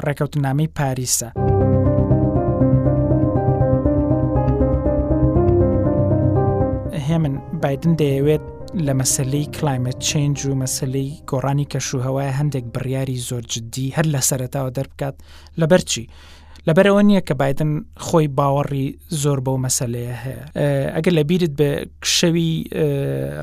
ڕێکەوتنامەی 0.05 0.69
پاریسە. 0.77 1.29
هێمن 7.15 7.35
بادن 7.63 7.93
دەیەوێت 8.01 8.43
لە 8.85 8.93
مەسلەی 9.01 9.45
کلایمت 9.57 9.97
چنج 10.07 10.37
و 10.49 10.53
مەسلەی 10.63 11.09
گۆڕانی 11.31 11.65
کەشوهوای 11.75 12.31
هەندێک 12.39 12.63
بڕیاری 12.75 13.17
زۆر 13.29 13.43
جددی 13.53 13.93
هەر 13.97 14.05
لە 14.13 14.21
سەرەتاوە 14.29 14.71
دەربکات 14.77 15.15
لە 15.59 15.65
بەرچی. 15.71 16.03
لەبەرەوە 16.67 17.01
نییە 17.09 17.21
کە 17.27 17.33
بادن 17.41 17.71
خۆی 18.07 18.27
باوەڕی 18.37 18.87
زۆر 19.23 19.39
بەو 19.45 19.57
مەسلەیە 19.65 20.15
هەیە 20.23 20.41
ئەگەر 20.95 21.13
لە 21.19 21.23
بیرت 21.29 21.53
بە 21.59 21.69
شەوی 22.17 22.49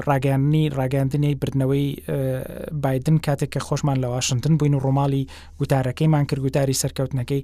ڕاگەاندنی 0.09 0.65
ڕاگەاندنی 0.79 1.33
بردنەوەی 1.41 1.87
بادن 2.85 3.17
کاتێک 3.27 3.51
کە 3.55 3.61
خۆشمان 3.67 3.97
لە 4.05 4.09
واشنگتن 4.15 4.55
بووین 4.59 4.75
و 4.77 4.83
ڕۆماڵی 4.87 5.25
گوتارەکەیمان 5.61 6.25
کرد 6.29 6.43
گوتاری 6.47 6.81
سەرکەوتنەکەی 6.83 7.43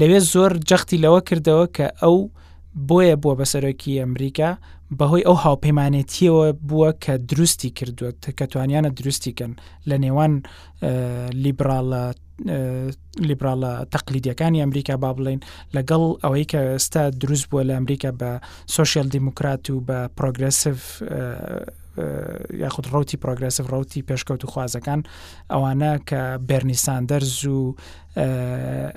لەوێ 0.00 0.18
زۆر 0.32 0.52
جەختی 0.68 0.98
لەوە 1.04 1.20
کردەوە 1.28 1.64
کە 1.76 1.86
ئەو 2.02 2.16
بۆیە 2.88 3.14
بووە 3.22 3.34
بەسەرۆکی 3.40 4.00
ئەمریکا 4.02 4.50
بەهۆی 4.98 5.26
ئەو 5.28 5.36
هاوپەیمانێتیەوە 5.44 6.46
بووە 6.68 6.90
کە 7.04 7.12
دروستی 7.30 7.70
کردووە 7.78 8.10
کەتوانیانە 8.38 8.90
دروستیکەن 8.98 9.52
لە 9.88 9.96
نێوان 10.04 10.32
لیبراڵە 11.44 12.02
لیبراڵە 13.28 13.72
تەقلیدیەکانی 13.94 14.62
ئەمریکا 14.62 14.94
با 15.02 15.10
بڵین 15.16 15.40
لەگەڵ 15.76 16.02
ئەوەی 16.22 16.44
کە 16.52 16.60
ئێستا 16.74 17.02
دروست 17.22 17.44
بووە 17.50 17.62
لە 17.68 17.72
ئەمریکا 17.78 18.10
بە 18.20 18.30
سوۆسیال 18.74 19.08
دیموکرات 19.14 19.62
و 19.70 19.76
بە 19.88 19.98
پرۆگرسیف 20.18 20.78
یاخود 22.52 22.86
ڕوتی 22.92 23.16
پرۆگرسیف 23.24 23.66
ڕوتی 23.74 24.02
پێشکەوت 24.10 24.44
و 24.44 24.48
خوازەکان 24.52 25.00
ئەوانە 25.52 25.92
کە 26.08 26.20
بەرنیساندەرز 26.48 27.38
و 27.56 27.74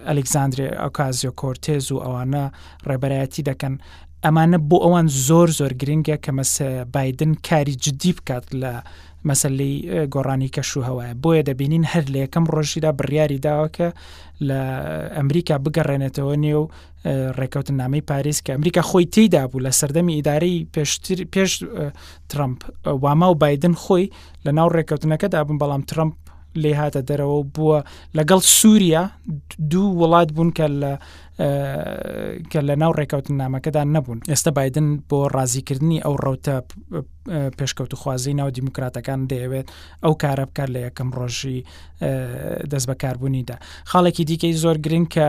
ئەلکساندری 0.09 0.67
ئەوکازیۆ 0.83 1.31
کۆرتێز 1.41 1.85
و 1.91 2.01
ئەوانە 2.05 2.43
ڕێبەرایەتی 2.89 3.45
دەکەن 3.49 3.73
ئەمانە 4.25 4.57
بۆ 4.69 4.77
ئەوان 4.85 5.07
زۆر 5.27 5.47
زۆر 5.59 5.71
گرنگە 5.81 6.17
کە 6.23 6.31
مەسە 6.37 6.67
بادن 6.93 7.31
کاری 7.47 7.75
جدی 7.83 8.11
بکات 8.17 8.45
لە 8.61 8.73
مەسلەی 9.29 9.73
گۆڕانی 10.13 10.49
کەش 10.55 10.69
و 10.77 10.81
هەوایە 10.89 11.13
بۆیە 11.23 11.43
دەبینین 11.49 11.85
هەر 11.93 12.05
لە 12.13 12.17
یەکەم 12.25 12.45
ڕۆژیدا 12.53 12.91
بڕیاری 12.99 13.43
داوەکە 13.45 13.87
لە 14.47 14.59
ئەمریکا 15.17 15.55
بگەڕێنێتەوە 15.65 16.35
نێو 16.45 16.63
ڕێکەوتن 17.39 17.75
نامی 17.81 18.01
پاریس 18.09 18.39
کە 18.45 18.49
ئەمریکا 18.55 18.81
خۆی 18.89 19.05
تیدا 19.13 19.43
بوو 19.49 19.63
لە 19.65 19.71
سەردەمی 19.79 20.13
ئیداری 20.17 20.67
پێشتر 20.73 21.19
پێش 21.33 21.51
ترامپ 22.29 22.59
واما 23.03 23.27
و 23.31 23.35
بادن 23.43 23.73
خۆی 23.83 24.05
لە 24.45 24.51
ناو 24.57 24.69
ڕێکەوتنەکەدا 24.77 25.39
بن 25.47 25.57
بەڵام 25.61 25.83
ترامپ 25.91 26.13
لێ 26.63 26.73
هاتە 26.81 27.01
دەرەوە 27.09 27.39
بووە 27.55 27.79
لەگەڵ 28.17 28.39
سووریا 28.59 29.03
دوو 29.71 29.87
وڵات 30.01 30.29
بوون 30.35 30.49
کە 30.57 30.65
لە 30.81 30.93
کە 32.51 32.59
لە 32.61 32.75
ناو 32.77 32.91
ڕێکەوتن 32.99 33.31
نامەکەدا 33.41 33.83
نەبوون 33.85 34.19
ئێستا 34.31 34.51
بادن 34.55 34.87
بۆ 35.09 35.19
ڕازیکردنی 35.35 35.99
ئەو 36.05 36.15
ڕوتە 36.25 36.55
پێشکەوت 37.57 37.93
و 37.93 37.95
خوازی 38.01 38.33
ناو 38.33 38.49
دیموکراتەکان 38.49 39.19
دەیەوێت 39.31 39.67
ئەو 40.03 40.13
کارە 40.23 40.43
بکار 40.49 40.67
لە 40.75 40.79
یەکەم 40.87 41.09
ڕۆژی 41.19 41.59
دەست 42.71 42.87
بەکاربوونیدا 42.89 43.55
خاڵێکی 43.91 44.23
دیکەی 44.29 44.53
زۆر 44.63 44.77
گرنگ 44.85 45.07
کە 45.15 45.27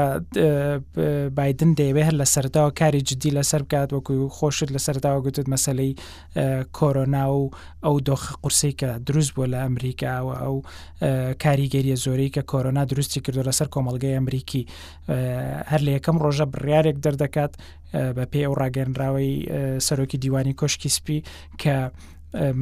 بادن 1.38 1.70
دەیەوێت 1.80 2.06
هەر 2.08 2.16
لە 2.22 2.26
سەرداوە 2.34 2.70
کاری 2.80 3.00
جدی 3.08 3.30
لەسەر 3.38 3.62
بکات 3.64 3.88
وەکوی 3.96 4.20
خۆشت 4.36 4.68
لە 4.74 4.80
سەرداوە 4.86 5.18
گوتت 5.24 5.46
مەسلەی 5.54 5.90
کۆرۆنا 6.78 7.24
و 7.38 7.42
ئەو 7.84 7.96
دۆخ 8.08 8.22
قورسی 8.42 8.72
کە 8.80 8.88
دروست 9.08 9.30
بوو 9.34 9.46
لە 9.52 9.58
ئەمریکا 9.64 10.14
و 10.26 10.30
ئەو 10.42 10.56
کاریگەریە 11.44 11.96
زۆری 12.04 12.28
کە 12.34 12.42
کۆرۆنا 12.52 12.82
دروستی 12.92 13.20
کردو 13.24 13.42
لەسەر 13.50 13.68
کۆمەلگەی 13.74 14.14
ئەمریکی 14.18 14.62
هەر 15.72 15.80
لە 15.86 15.90
یەکەم 16.02 16.18
ڕۆژە 16.24 16.46
بڕیارێک 16.54 16.96
دەردەکات 17.04 17.52
بە 18.16 18.24
پێی 18.30 18.44
ئەو 18.46 18.54
ڕاگەنراوەی 18.60 19.32
سەرۆکی 19.86 20.20
دیوانی 20.22 20.58
کۆشکی 20.60 20.90
سپی 20.96 21.18
کە 21.60 21.76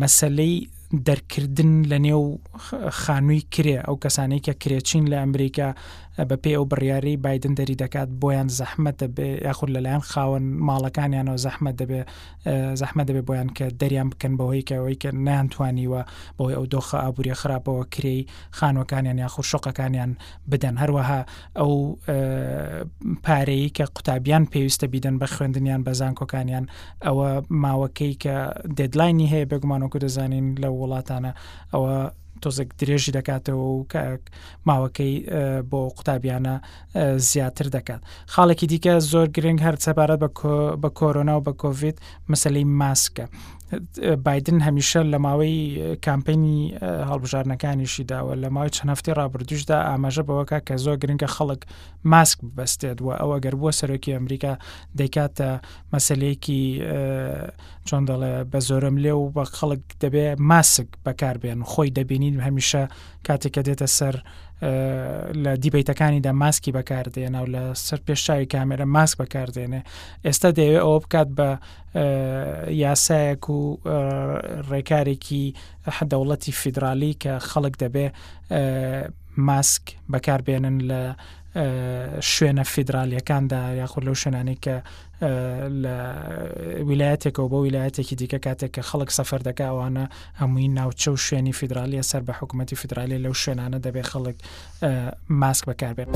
مەسلەی 0.01 0.55
دەرکردن 0.93 1.73
لە 1.91 1.99
نێو 2.07 2.23
خانووی 3.03 3.43
کرێ 3.55 3.77
ئەو 3.87 3.95
کەسانەی 4.05 4.41
کە 4.47 4.53
کرێچین 4.63 5.05
لە 5.13 5.17
ئەمریکا 5.23 5.71
بە 6.29 6.37
پێ 6.43 6.51
ئەو 6.57 6.65
بڕیاری 6.71 7.17
بادن 7.25 7.53
دەری 7.59 7.77
دەکات 7.83 8.09
بۆیان 8.23 8.49
زەحمە 8.61 8.93
دەبێ 9.03 9.29
یاخود 9.47 9.71
لەلایەن 9.75 10.03
خاوەن 10.11 10.45
ماڵەکانیانەوە 10.69 11.37
زەحمە 11.47 11.73
دەبێ 11.81 12.01
زەحمە 12.81 13.03
دەبێ 13.09 13.23
بۆیان 13.29 13.49
کە 13.57 13.67
دەریان 13.81 14.09
بکەن 14.13 14.33
بەهۆی 14.39 14.63
کەەوەی 14.71 14.97
کە 15.03 15.11
نیانتوانیوە 15.27 16.03
بۆی 16.39 16.55
ئەو 16.59 16.65
دۆخە 16.75 16.97
ئابوووری 17.05 17.35
خراپەوە 17.41 17.85
کرێی 17.95 18.21
خانوەکانیان 18.59 19.19
یاخود 19.25 19.45
شوقەکانیان 19.53 20.11
بدەن 20.51 20.77
هەروەها 20.83 21.21
ئەو 21.61 21.73
پارەی 23.25 23.65
کە 23.77 23.85
قوتابیان 23.95 24.45
پێویستە 24.53 24.85
بیدەن 24.93 25.17
بە 25.23 25.27
خوێندنیان 25.35 25.81
بە 25.87 25.93
زانکۆکانیان 26.01 26.65
ئەوە 27.07 27.29
ماوەکەی 27.65 28.15
کە 28.23 28.35
ددلاینی 28.79 29.27
هەیە 29.33 29.47
بگومانۆکو 29.53 29.99
دەزانین 30.05 30.47
لەو 30.63 30.75
وڵاتانە 30.83 31.33
ئەوە 31.73 31.95
تۆزێک 32.45 32.71
درێژی 32.81 33.13
دەکاتەوە 33.19 33.65
و 33.73 33.79
ماوەکەی 34.69 35.13
بۆ 35.71 35.81
قوتابیانە 35.97 36.55
زیاتر 37.31 37.67
دەکات 37.77 38.01
خاڵێکی 38.33 38.67
دیکە 38.73 38.93
زۆر 39.13 39.27
گرنگ 39.37 39.61
هەر 39.67 39.77
سەبارەت 39.87 40.19
بە 40.83 40.89
کۆرۆنا 40.99 41.35
و 41.37 41.45
بە 41.47 41.53
کۆڤید 41.63 41.97
مەسلەی 42.33 42.67
ماسکە 42.81 43.27
بادن 44.25 44.61
هەمیشە 44.67 45.01
لە 45.13 45.19
ماوەی 45.27 45.97
کامپینی 46.07 46.57
هەڵبژارنەکانیشی 47.11 48.05
داوە 48.11 48.35
لە 48.43 48.49
ماوەی 48.55 48.71
چەند 48.77 48.91
هەفتی 48.95 49.15
ڕابردوشدا 49.21 49.79
ئاماژە 49.89 50.23
بەوەکە 50.29 50.59
کە 50.67 50.75
زۆر 50.85 50.97
گرنگە 51.03 51.29
خەڵک 51.37 51.61
ماسک 52.11 52.39
بەستێت 52.59 52.99
وە 53.07 53.15
ئەوە 53.21 53.37
گەر 53.45 53.55
بووە 53.61 53.73
سەرۆکی 53.81 54.15
ئەمریکا 54.17 54.53
دەیکاتە 54.99 55.49
مەسلەیەکی 55.95 56.63
چۆن 57.89 58.03
دەڵێ 58.11 58.33
بە 58.51 58.59
زۆرم 58.69 58.97
لێ 59.05 59.13
و 59.17 59.27
بە 59.37 59.45
خەڵک 59.59 59.83
دەبێ 60.05 60.27
ماسک 60.51 60.89
بەکاربێن 61.05 61.61
خۆی 61.73 61.91
دەبینین 61.99 62.37
هەمیشە 62.47 62.83
کاتێک 63.29 63.53
کە 63.59 63.63
دێتە 63.67 63.89
سەر 63.99 64.15
لە 65.43 65.53
دیبیتەکانیدا 65.63 66.33
ماسکی 66.43 66.73
بەکاردێنە 66.79 67.39
و 67.45 67.49
لە 67.55 67.63
سەر 67.87 68.01
پێشاوی 68.07 68.47
کامێرە 68.55 68.87
ماسک 68.97 69.17
بەکاردێنێ 69.23 69.81
ئێستا 70.27 70.51
دەیەوێت 70.57 70.83
ئەوە 70.87 70.97
بکات 71.05 71.29
بە 71.39 71.51
یاسایەک 72.85 73.43
و 73.57 73.61
ڕێکارێکی 74.71 75.45
دەوڵەتی 76.11 76.53
فیدراالی 76.61 77.13
کە 77.23 77.33
خەڵک 77.51 77.75
دەبێ 77.83 78.07
ماسک 79.49 79.83
بەکاربێنن 80.13 80.77
لە 80.91 81.03
شوێنە 82.33 82.63
فیدراالیەکاندا 82.65 83.61
یاخود 83.81 84.05
لەو 84.07 84.15
شوێنانی 84.23 84.59
کە 84.65 84.77
لە 85.83 85.95
ویلایەتێکەوە 86.89 87.49
بە 87.53 87.59
ویلایەتێکی 87.67 88.15
دیکە 88.21 88.39
کاتێک 88.47 88.71
کە 88.77 88.83
خەڵک 88.91 89.11
سەفەر 89.19 89.41
دەکاوانە 89.49 90.05
هەمووی 90.41 90.69
ناوچە 90.79 91.09
و 91.13 91.17
شوێنی 91.27 91.53
فیدراالیە 91.61 92.03
سەر 92.11 92.23
بە 92.29 92.33
حکوومەتتی 92.41 92.77
فیدراالی 92.81 93.19
لەو 93.25 93.35
شوێنانە 93.43 93.79
دەبێت 93.85 94.07
خەڵک 94.13 94.37
ماسک 95.41 95.65
بەکار 95.69 95.93
بێت. 95.97 96.09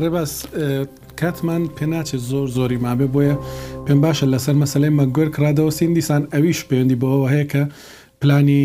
ڕێباز 0.00 0.32
کاتمان 1.22 1.62
پێناچێت 1.78 2.22
زۆر 2.30 2.46
زۆری 2.56 2.78
مابێ 2.86 3.06
بۆیە 3.14 3.36
پێم 3.86 3.98
باشە 4.04 4.26
لەسەر 4.34 4.56
مەسلەی 4.62 4.96
مەگوەر 5.00 5.28
کرادەوە 5.36 5.70
سندیسان 5.78 6.22
ئەویش 6.34 6.60
پەیوەندی 6.68 7.00
بەوە 7.02 7.26
هەیە 7.34 7.46
کە 7.52 7.62
پلانی 8.20 8.64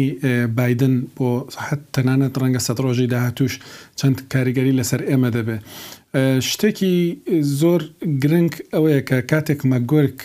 بادن 0.58 0.96
بۆ 1.18 1.30
حت 1.66 1.82
تەنانەت 1.96 2.34
ڕەنگە 2.42 2.62
سە 2.68 2.72
ڕۆژی 2.86 3.08
داهاتوش 3.14 3.54
چەند 4.00 4.18
کاریگەری 4.34 4.78
لەسەر 4.80 5.02
ئێمە 5.10 5.30
دەبێ. 5.38 5.58
شتێکی 6.52 6.96
زۆر 7.62 7.82
گرنگ 8.24 8.54
ئەوەیە 8.74 9.02
کە 9.10 9.18
کاتێک 9.32 9.60
مەگۆرک 9.72 10.18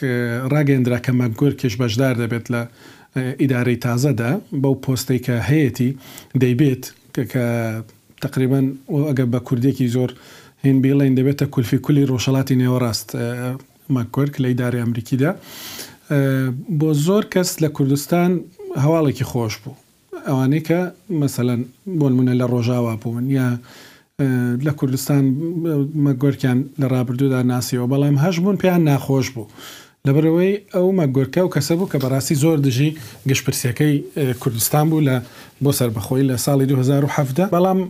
ڕاگەندرا 0.52 0.98
کە 1.04 1.12
مەگۆر 1.20 1.52
کێشبەشدار 1.60 2.14
دەبێت 2.22 2.46
لە 2.54 2.62
ئیدارەی 3.42 3.78
تازەدا 3.84 4.32
بەو 4.62 4.74
پۆستەی 4.84 5.20
کە 5.26 5.34
هەیەی 5.50 5.90
دەیبێت 6.42 6.84
کە 7.32 7.44
تقریبان 8.24 8.66
ئەگە 8.94 9.24
بە 9.32 9.38
کوردێکی 9.46 9.88
زۆر 9.96 10.10
هین 10.64 10.78
بڵین 10.82 11.14
دەبێتە 11.18 11.46
کولفی 11.54 11.78
کولی 11.84 12.02
ڕۆژەڵاتی 12.10 12.56
نێوەڕاست 12.62 13.08
مەکۆرک 13.94 14.34
لە 14.42 14.46
ئیداری 14.50 14.82
ئەمریکیدا 14.82 15.30
بۆ 16.78 16.88
زۆر 17.06 17.24
کەس 17.32 17.50
لە 17.62 17.68
کوردستان 17.76 18.30
هەواڵێکی 18.84 19.26
خۆش 19.32 19.54
بوو 19.62 19.80
ئەوانەی 20.28 20.62
کە 20.68 20.80
مەسەەن 21.20 21.60
بۆنمونە 21.98 22.34
لە 22.40 22.46
ڕۆژاوا 22.52 22.94
بوون 23.02 23.24
یا 23.38 23.48
لە 24.66 24.72
کوردستان 24.78 25.22
مەگۆرکیان 26.04 26.58
لە 26.80 26.86
ڕابردوودا 26.92 27.40
ناسیەوە 27.52 27.86
بەڵام 27.92 28.16
هەش 28.24 28.36
بوون 28.42 28.56
پێیان 28.62 28.82
ناخۆش 28.90 29.26
بوو 29.34 29.46
لەبەرەوەی 30.08 30.52
ئەو 30.74 30.86
مەگۆرکە 31.00 31.40
و 31.44 31.52
کەسە 31.54 31.72
بوو 31.78 31.90
کە 31.92 31.96
بەڕاستی 32.02 32.34
زۆر 32.42 32.58
دژی 32.66 32.90
گەشتپرسیەکەی 33.28 33.94
کوردستان 34.42 34.84
بوو 34.90 35.04
لە 35.08 35.16
بۆ 35.64 35.70
سربەخۆی 35.78 36.24
لە 36.30 36.36
ساڵی 36.44 36.66
2017 36.66 37.46
بەڵام 37.52 37.80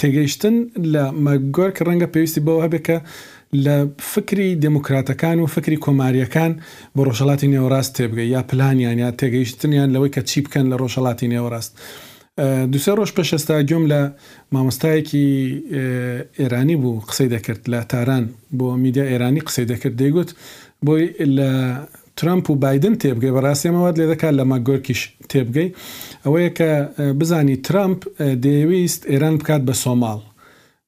تێگەیشتن 0.00 0.54
لە 0.92 1.04
مەگۆر 1.26 1.70
کە 1.76 1.82
ڕەنگە 1.88 2.08
پێویستی 2.14 2.40
بەوە 2.46 2.60
هەبێکە 2.66 2.98
لە 3.64 3.76
فکری 4.12 4.48
دموکراتەکان 4.62 5.36
و 5.40 5.46
فکری 5.54 5.76
کۆماریەکان 5.84 6.52
بە 6.96 7.00
ڕۆژەڵاتی 7.08 7.48
نێوەڕاست 7.54 7.92
تێبگە 7.96 8.24
یا 8.34 8.40
پلانیان 8.50 8.98
یا 9.04 9.10
تێگەیشتنیان 9.20 9.88
لەوەی 9.94 10.12
کە 10.14 10.20
چی 10.28 10.38
بکەن 10.44 10.66
لە 10.72 10.76
ڕۆژەڵاتی 10.82 11.26
نێوەڕاست. 11.32 11.72
دوسێ 12.72 12.92
ڕۆژ 12.98 13.10
پێشستا 13.16 13.54
گوێم 13.70 13.84
لە 13.92 14.00
مامۆستایەکی 14.54 15.26
ئێرانی 16.40 16.76
بوو 16.82 17.00
قسەی 17.08 17.28
دەکرد 17.34 17.62
لە 17.72 17.78
تاران 17.90 18.24
بۆ 18.58 18.66
میدیا 18.84 19.04
ئێرانی 19.10 19.40
قسەی 19.48 19.66
دەکرد 19.72 19.96
دەیگوت 20.02 20.30
بۆی 20.86 21.06
لە 21.20 21.50
ترامپ 22.20 22.50
و 22.50 22.54
بادن 22.64 22.94
تێبگەی 23.02 23.32
بەڕاستێمەوەات 23.36 23.96
لێ 24.00 24.06
دەکات 24.12 24.34
لە 24.40 24.44
مەگۆرکیش 24.52 25.00
تێبگەی 25.30 25.68
ئەوەیە 26.24 26.50
کە 26.58 26.70
بزانی 27.20 27.56
ترامپ 27.66 28.00
دەیویست 28.46 29.02
ئێران 29.12 29.34
بکات 29.40 29.62
بە 29.68 29.74
سۆماڵ 29.82 30.20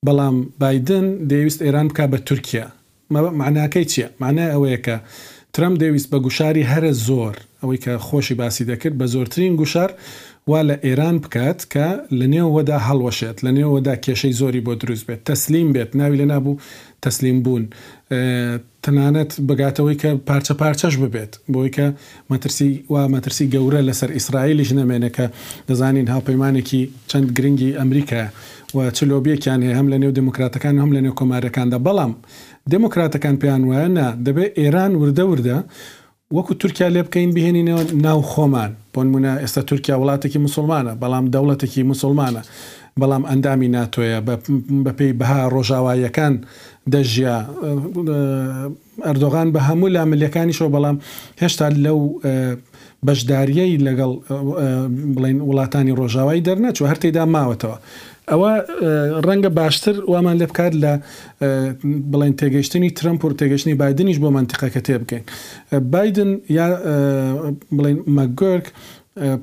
بەڵام 0.07 0.37
بادن 0.62 1.07
دەیویست 1.30 1.61
ئێران 1.66 1.87
بکات 1.90 2.09
بە 2.14 2.18
تورکیا 2.28 2.66
معناکەی 3.40 3.87
چییە؟ 3.92 4.07
معنای 4.22 4.50
ئەوەیە 4.54 4.78
کە 4.87 4.96
ترامپ 5.54 5.76
دەویست 5.83 6.09
بە 6.12 6.18
گوشاری 6.26 6.64
هەرە 6.72 6.92
زۆر 7.09 7.35
ئەوەی 7.62 7.78
کە 7.85 7.90
خۆشی 8.07 8.35
باسی 8.40 8.62
دەکرد 8.70 8.94
بە 9.00 9.07
زۆرترین 9.14 9.52
گوشار 9.61 9.90
وا 10.50 10.61
لە 10.68 10.76
ئێران 10.87 11.16
بکات 11.24 11.59
کە 11.72 11.87
لە 12.18 12.26
نێوەدا 12.35 12.78
هەڵوەشێت 12.88 13.37
لە 13.44 13.50
نێوەدا 13.59 13.94
کێشەی 14.04 14.35
زۆری 14.40 14.62
بۆ 14.66 14.72
دروست 14.83 15.04
بێت 15.09 15.20
تەسلیم 15.30 15.68
بێت 15.74 15.90
ناوی 16.00 16.18
لە 16.20 16.24
نابوو 16.33 16.54
تەسلیم 17.04 17.38
بوون 17.44 17.64
تەنانەت 18.84 19.32
بگاتەوەی 19.48 19.96
کە 20.02 20.10
پارچە 20.28 20.54
پارچەش 20.60 20.94
ببێت 21.02 21.32
بۆی 21.52 21.70
کە 21.76 21.86
مەترسی 22.30 22.70
وا 22.92 23.02
مەترسی 23.14 23.46
گەورە 23.54 23.80
لەسەر 23.88 24.10
ئیسرائیلیش 24.16 24.70
نامێنەکە 24.80 25.26
دەزانین 25.68 26.06
هاوپەیمانێکی 26.14 26.82
چەند 27.10 27.26
گرنگی 27.36 27.70
ئەمریکا 27.80 28.22
و 28.76 28.78
چلۆبیەکیان 28.96 29.60
هەیە 29.64 29.74
هەم 29.78 29.86
لە 29.92 29.96
نێو 30.02 30.12
دموکراتەکان 30.20 30.74
هەم 30.82 30.90
لە 30.96 31.00
نێو 31.04 31.14
کۆمارەکاندا 31.18 31.78
بەڵام 31.86 32.12
دموکراتەکان 32.74 33.34
پێیان 33.42 33.62
وایە 33.68 33.88
نا 33.98 34.06
دەبێت 34.26 34.50
ئێران 34.60 34.92
وردە 35.00 35.24
وردە 35.30 35.58
وەکو 36.36 36.52
تورکیا 36.60 36.88
لێ 36.94 37.02
بکەین 37.06 37.30
بهێنینەوە 37.36 37.82
ناو 38.06 38.20
خۆمان 38.32 38.70
بۆنمونە 38.94 39.32
ئێستا 39.42 39.60
تورکیا 39.68 39.96
وڵاتێکی 40.00 40.38
مسلمانە 40.46 40.92
بەڵام 41.02 41.24
دەوڵەتێکی 41.34 41.80
مسلمانە 41.92 42.42
بەڵام 43.00 43.22
ئەندامی 43.30 43.68
ناتۆیە 43.76 44.18
بەپی 44.87 45.12
بەها 45.20 45.40
ڕۆژاوایەکان 45.54 46.35
دەژیا 46.94 47.37
ئەردۆغان 49.07 49.48
بە 49.54 49.61
هەموو 49.68 49.88
لا 49.94 50.02
ملیەکانیشەوە 50.11 50.70
بەڵام 50.76 50.96
هێشتا 51.42 51.66
لەو 51.85 51.98
بەشداریەی 53.07 53.83
لەگەڵ 53.87 54.11
بڵین 55.16 55.38
وڵاتانی 55.48 55.94
ڕۆژاوایی 56.00 56.44
دەرنەچوە 56.48 56.87
هەرتێدا 56.92 57.24
ماوەتەوە. 57.35 57.76
ئەوە 58.33 58.52
ڕەنگە 59.26 59.50
باشتر 59.59 59.94
وامان 60.12 60.37
لێ 60.40 60.46
بکات 60.50 60.72
لە 60.83 60.92
بڵێن 62.12 62.35
تێگەشتنی 62.40 62.90
ترمپ 62.98 63.20
و 63.24 63.30
تێگەشتنی 63.40 63.74
بادنیش 63.83 64.18
بۆ 64.24 64.28
منتیقەکە 64.37 64.80
تێ 64.87 64.94
بکەین. 65.02 65.24
بادن 65.92 66.30
یا 66.59 66.66
بڵین 67.76 67.98
مەگۆرک 68.18 68.66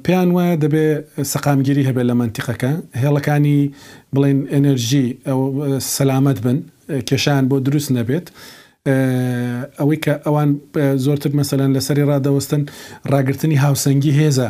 پێیان 0.06 0.30
وایە 0.36 0.56
دەبێ 0.64 0.86
سەقامگیری 1.32 1.86
هەبێت 1.90 2.06
لە 2.12 2.14
منتیقەکە 2.22 2.72
هێڵەکانی 3.02 3.60
بڵێن 4.16 4.40
ئەنەرژی 4.54 5.08
ئەو 5.28 5.40
سەلامت 5.96 6.38
بن 6.46 6.58
کێشان 7.10 7.44
بۆ 7.50 7.56
دروست 7.68 7.90
نەبێت. 7.98 8.28
ئەوەی 9.80 10.00
کە 10.06 10.14
ئەوان 10.26 10.50
زۆرتر 11.06 11.32
مەسەلەن 11.40 11.70
لەسەری 11.76 12.04
ڕدەوەستن 12.12 12.62
ڕاگررتنی 13.12 13.58
هاوسەنگی 13.66 14.14
هێزە 14.20 14.50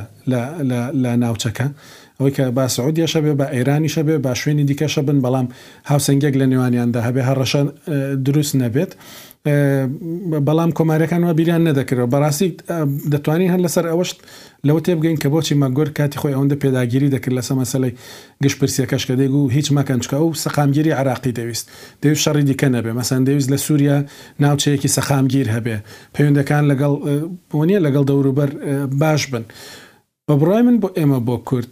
لە 1.02 1.12
ناوچەکە 1.24 1.68
ئەوەی 2.18 2.34
کە 2.38 2.44
با 2.58 2.66
سعودیەشە 2.76 3.20
بێ 3.26 3.34
بە 3.40 3.46
ئەیرانیشە 3.54 4.02
بێ 4.08 4.16
با 4.26 4.32
شوێنی 4.42 4.66
دیکەشە 4.70 5.02
بن 5.08 5.18
بەڵام 5.24 5.48
هاوسنگێک 5.92 6.34
لە 6.42 6.46
نێوانیاندا 6.52 7.00
هەبێ 7.08 7.22
هەڕەشە 7.30 7.62
دروست 8.28 8.54
نەبێت. 8.64 8.92
بەڵام 9.46 10.72
کۆمارەکان 10.78 11.24
وە 11.26 11.34
بیریان 11.40 11.62
نەدەکرەوە 11.70 12.08
بەڕاستی 12.14 12.50
دەتوانین 13.14 13.50
هەر 13.54 13.62
لەسەر 13.66 13.86
ئەوەشت 13.92 14.18
لەوە 14.68 14.80
تێبگەین 14.86 15.18
کە 15.22 15.28
بۆچی 15.34 15.56
مەگۆر 15.62 15.90
کاتی 15.98 16.18
خۆی 16.22 16.34
ئەوەندە 16.36 16.58
پێداگیری 16.64 17.10
دەکرد 17.16 17.34
لە 17.40 17.44
سەمەسەلەی 17.50 17.94
گشتپرسیەکەش 18.44 19.04
کە 19.10 19.14
دەیگو 19.20 19.42
هیچ 19.56 19.68
مەکەنچکە 19.78 20.18
و 20.26 20.34
سەقامگیری 20.44 20.92
عراقی 21.00 21.32
دەویست 21.40 21.66
دەویست 22.02 22.22
شەڕی 22.26 22.44
دیکە 22.50 22.68
نەبێ 22.76 22.92
مەسەند 23.00 23.24
دەویست 23.30 23.50
لە 23.54 23.58
سووریا 23.66 23.98
ناوچەیەکی 24.44 24.90
سەخامگیر 24.96 25.48
هەبێ 25.56 25.78
پەیوەندەکان 26.16 26.64
لەگەڵ 26.72 26.94
بۆنیە 27.52 27.80
لەگەڵ 27.86 28.04
دەوروبەر 28.10 28.50
باش 29.02 29.24
بن 29.32 29.44
بە 30.30 30.34
بڕای 30.40 30.62
من 30.68 30.78
بۆ 30.84 30.88
ئێمە 30.98 31.20
بۆ 31.28 31.36
کورد 31.50 31.72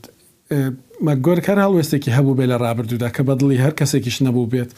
مەگۆر 1.08 1.40
کار 1.46 1.58
هەڵوێستێکی 1.66 2.12
هەبوو 2.18 2.38
بێ 2.38 2.46
لە 2.52 2.58
ڕابردوودا 2.64 3.10
کە 3.16 3.22
بەدڵی 3.28 3.60
هەر 3.66 3.74
کەسێکیش 3.80 4.18
نەبوو 4.26 4.48
بێت. 4.54 4.72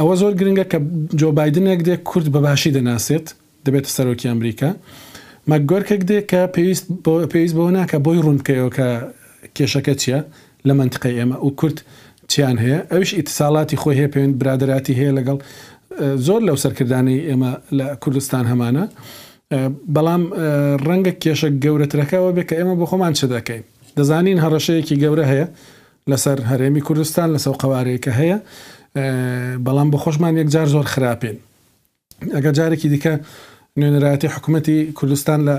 ئەوە 0.00 0.14
زۆر 0.20 0.32
گرنگە 0.40 0.64
کە 0.72 0.78
جۆ 1.20 1.28
بادنێک 1.38 1.80
دێ 1.88 1.94
کورد 2.08 2.26
بەباشی 2.34 2.70
دەناسێت 2.76 3.26
دەبێتە 3.64 3.90
سەرۆکی 3.96 4.26
ئەمریکا 4.30 4.70
مەگۆرکێک 5.50 6.02
دێ 6.10 6.18
کە 6.30 6.40
پێویست 6.54 6.84
پێویست 7.32 7.54
بەوە 7.58 7.70
ناکە 7.78 7.98
بۆی 8.06 8.20
ڕوونکەەوە 8.24 8.68
کە 8.76 8.88
کێشەکە 9.56 9.94
چییە 10.00 10.20
لە 10.68 10.72
منتقی 10.80 11.14
ئێمە 11.18 11.36
و 11.46 11.50
کورت 11.60 11.78
چیان 12.30 12.56
هەیە 12.64 12.78
ئەوش 12.92 13.10
ئیتساڵاتی 13.18 13.76
خۆی 13.82 13.96
هەیە 14.00 14.08
پێوێن 14.14 14.32
برادراتی 14.40 14.94
هەیە 15.00 15.12
لەگەڵ 15.18 15.38
زۆر 16.26 16.40
لەو 16.48 16.56
سەرکردانی 16.62 17.18
ئێمە 17.28 17.50
لە 17.78 17.86
کوردستان 18.02 18.44
هەمانە 18.52 18.84
بەڵام 19.94 20.22
ڕەنگە 20.86 21.12
کێشە 21.22 21.48
گەورەترەکەەوە 21.64 22.30
بێ 22.36 22.42
کە 22.48 22.54
ئێمە 22.58 22.74
بۆ 22.80 22.84
خۆمان 22.90 23.12
چ 23.18 23.20
دەکەین 23.34 23.62
دەزانین 23.96 24.38
هەڕەشەیەکی 24.44 24.96
گەورە 25.02 25.24
هەیە 25.32 25.46
لەسەر 26.10 26.38
هەرێمی 26.50 26.82
کوردستان 26.86 27.28
لە 27.34 27.38
سەو 27.44 27.54
قوارەیەکە 27.62 28.12
هەیە 28.20 28.38
بەڵام 28.94 29.88
بە 29.92 29.98
خۆشمان 30.04 30.32
یەکجار 30.40 30.66
زۆر 30.74 30.84
خراپین 30.92 31.36
ئەگە 32.36 32.50
جارێکی 32.56 32.88
دیکە 32.92 33.14
نوێنەرەتی 33.78 34.28
حکوومەتی 34.34 34.78
کوردستان 34.98 35.40
لە 35.48 35.56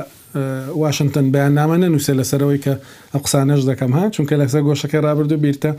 واشنگتن 0.84 1.26
بەیان 1.34 1.54
نامە 1.60 1.78
نەنووسێ 1.84 2.14
لەسەرەوەی 2.20 2.60
کە 2.66 2.74
ئەو 3.14 3.20
قسانەش 3.26 3.62
دەکەم 3.70 3.92
ها 3.98 4.04
چونکە 4.16 4.34
لەسەر 4.42 4.62
گۆشەکە 4.68 4.98
رابرردو 5.06 5.42
بیرتە 5.44 5.72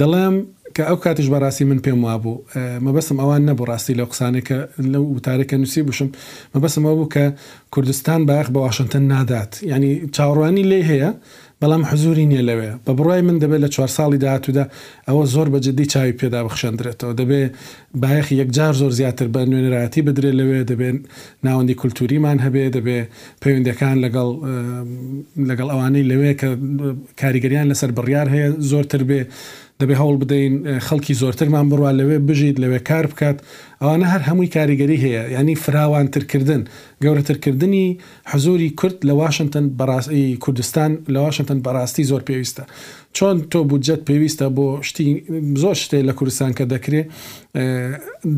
دەڵێم 0.00 0.36
کە 0.76 0.82
ئەو 0.88 0.96
کاتیش 1.04 1.28
بەڕاستی 1.34 1.64
من 1.70 1.78
پێم 1.86 1.98
وابوو 2.06 2.36
مەبەسم 2.84 3.16
ئەوان 3.22 3.42
نەبوو 3.48 3.68
ڕاستی 3.70 3.94
لەو 3.98 4.06
قسانێکە 4.12 4.58
لەو 4.92 5.04
وتارێکە 5.16 5.54
نووسی 5.62 5.82
بشم 5.88 6.08
مەبەسم 6.54 6.82
ئەو 6.86 6.94
بوو 6.98 7.12
کە 7.14 7.24
کوردستان 7.74 8.20
باەخ 8.30 8.46
بە 8.54 8.60
واشنگتن 8.66 9.02
نادات 9.12 9.52
ینی 9.72 9.92
چاڕوانی 10.16 10.64
لێ 10.70 10.80
هەیە 10.90 11.10
بەڵام 11.62 11.82
حزوری 11.90 12.24
نییە 12.30 12.42
لەوێ 12.50 12.70
بە 12.86 12.92
بڕای 12.98 13.22
من 13.28 13.36
دەبێت 13.42 13.60
لە 13.64 13.68
چوار 13.74 13.90
ساڵی 13.96 14.18
داهاتوودا 14.24 14.64
ئەوە 15.08 15.24
زۆر 15.34 15.48
بەجددی 15.54 15.90
چاوی 15.92 16.16
پێدا 16.20 16.40
بخشندرێتەوە 16.46 17.12
دەبێ 17.20 17.42
بایەخی 18.02 18.34
یەکجار 18.42 18.72
زۆر 18.80 18.92
زیاتر 18.98 19.26
بە 19.34 19.40
نوێنراەتی 19.50 20.02
بدرێت 20.06 20.34
لەوێ 20.40 20.60
دەبێت 20.70 20.98
ناوەندی 21.46 21.74
کولتوریمان 21.80 22.38
هەبێ 22.46 22.64
دەبێ 22.76 23.00
پەیوەندەکان 23.42 23.96
لەگەڵ 24.04 24.30
لەگەڵ 25.50 25.68
ئەوانەی 25.72 26.08
لەوێ 26.10 26.32
کە 26.40 26.48
کاریگەریان 27.20 27.66
لەسەر 27.72 27.90
بڕیار 27.98 28.26
هەیە 28.34 28.48
زۆرتر 28.70 29.02
بێ 29.08 29.20
دەبێ 29.80 29.94
هەوڵ 30.02 30.16
بدەین 30.22 30.54
خەڵکی 30.86 31.14
زۆرترمان 31.22 31.66
بڕوا 31.70 31.90
لەوێ 32.00 32.16
بژیت 32.28 32.56
لەوێ 32.62 32.80
کار 32.90 33.04
بکات 33.12 33.38
ئەوانە 33.82 34.06
هەر 34.12 34.22
هەمووی 34.28 34.52
کاریگەری 34.56 34.98
هەیە 35.04 35.22
ینی 35.40 35.54
فراوانترکردن 35.64 36.62
گەورەترکردنی 37.04 37.86
حزوری 38.30 38.70
کورد 38.80 38.98
لە 39.08 39.12
واشنگتن 39.22 39.66
بەڕاستی 39.78 40.36
کوردستان 40.44 40.92
لە 41.14 41.18
واشنگتن 41.24 41.58
بەڕاستی 41.66 42.04
زۆر 42.10 42.22
پێویستە 42.28 42.64
چۆن 43.16 43.36
تۆ 43.52 43.58
بودجەت 43.70 44.00
پێویستە 44.08 44.44
بۆ 44.56 44.66
شتی 44.88 45.10
زۆر 45.62 45.74
شتێ 45.84 46.00
لە 46.08 46.12
کوردستان 46.18 46.52
کە 46.58 46.64
دەکرێت 46.74 47.06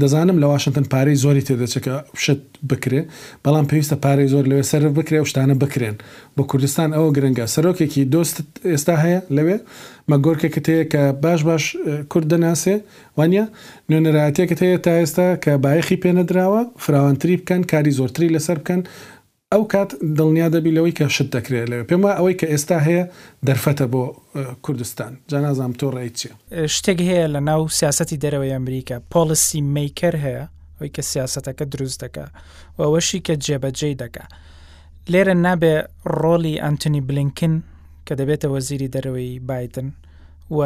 دەزانم 0.01 0.37
لە 0.43 0.47
واشنگتن 0.53 0.85
پارەی 0.93 1.17
زۆری 1.25 1.43
تێدەچەکە 1.49 1.95
شت 2.25 2.41
بکرێ 2.71 3.03
بەڵام 3.45 3.67
پێویستە 3.71 3.97
پارەی 4.05 4.29
زۆر 4.35 4.45
لەوێ 4.51 4.65
سەر 4.73 4.83
بکرێ 4.99 5.19
و 5.23 5.27
شتانە 5.31 5.55
بکرێن 5.63 5.97
بۆ 6.37 6.43
کوردستان 6.51 6.89
ئەوە 6.97 7.09
گرنگە 7.17 7.47
سەرۆکێکی 7.55 8.03
دۆست 8.15 8.37
ئێستا 8.73 8.97
هەیە 9.05 9.21
لەوێ 9.37 9.57
مەگۆرکێکت 10.11 10.67
هەیە 10.73 10.85
کە 10.93 11.03
باش 11.23 11.41
باش 11.49 11.65
کورد 12.13 12.27
دەناسێ 12.33 12.75
وانە 13.19 13.45
نوێنەراتەکەت 13.91 14.61
هەیە 14.65 14.79
تا 14.85 14.93
ئێستا 15.01 15.32
کە 15.41 15.55
باەخی 15.65 15.97
پێنەدراوە 16.03 16.63
فراوانتری 16.85 17.37
بکەن 17.41 17.63
کاری 17.71 17.91
زۆرتری 17.99 18.35
لەسەر 18.35 18.59
بکەن 18.63 18.83
ئەو 19.53 19.63
کات 19.73 19.91
دڵنیا 20.19 20.49
دەبی 20.55 20.75
لەوەی 20.77 20.95
کە 20.99 21.07
شت 21.15 21.29
دەکرێت 21.37 21.67
لەوێ 21.71 21.85
پێم 21.91 22.01
وە 22.07 22.13
ئەوەی 22.19 22.37
کە 22.41 22.47
ئێستا 22.53 22.79
هەیە 22.87 23.05
دەرفەتە 23.49 23.87
بۆ 23.93 24.05
کوردستان 24.65 25.13
جانازام 25.31 25.73
تۆ 25.81 25.87
ڕێی 25.95 26.11
چیە 26.19 26.33
شتێک 26.75 26.99
هەیە 27.09 27.27
لە 27.35 27.41
ناو 27.49 27.61
سیاستی 27.79 28.19
دەرەوەی 28.25 28.53
ئەمریکا 28.57 28.97
پۆلسی 29.13 29.61
میکر 29.75 30.15
هەیە 30.25 30.45
ئەوی 30.79 30.91
کە 30.97 31.03
سیاستەکە 31.13 31.65
دروست 31.75 31.99
دەکە 32.05 32.25
و 32.79 32.83
ئەوەشی 32.87 33.21
کە 33.27 33.35
جێبەجێی 33.47 33.97
دەکە 34.03 34.25
لێرە 35.13 35.35
نابێ 35.47 35.75
ڕۆلی 36.21 36.55
ئەتونی 36.65 37.01
بلینکن 37.09 37.55
کە 38.07 38.13
دەبێتە 38.21 38.47
وەزیری 38.55 38.89
دەرەوەی 38.95 39.33
بادن 39.49 39.89
و 40.51 40.63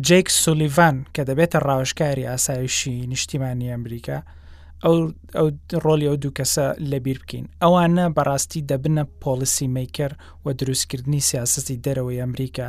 جیک 0.00 0.28
سولیڤان 0.30 0.96
کە 1.14 1.22
دەبێتە 1.28 1.58
ڕاوشکاری 1.66 2.24
ئاسایشی 2.28 3.06
نیشتیمانی 3.06 3.70
ئەمریکا 3.74 4.18
ئەو 4.84 5.46
ڕۆلی 5.84 6.06
ئەو 6.08 6.16
دوو 6.22 6.36
کەسە 6.38 6.64
لەبیر 6.90 7.18
بکەین 7.22 7.46
ئەوانە 7.62 8.04
بەڕاستی 8.16 8.66
دەبنە 8.70 9.04
پۆلیسی 9.24 9.66
میکر 9.76 10.12
و 10.44 10.52
دروستکردنی 10.58 11.20
سیاستی 11.20 11.80
دەرەوەی 11.84 12.20
ئەمریکا 12.24 12.68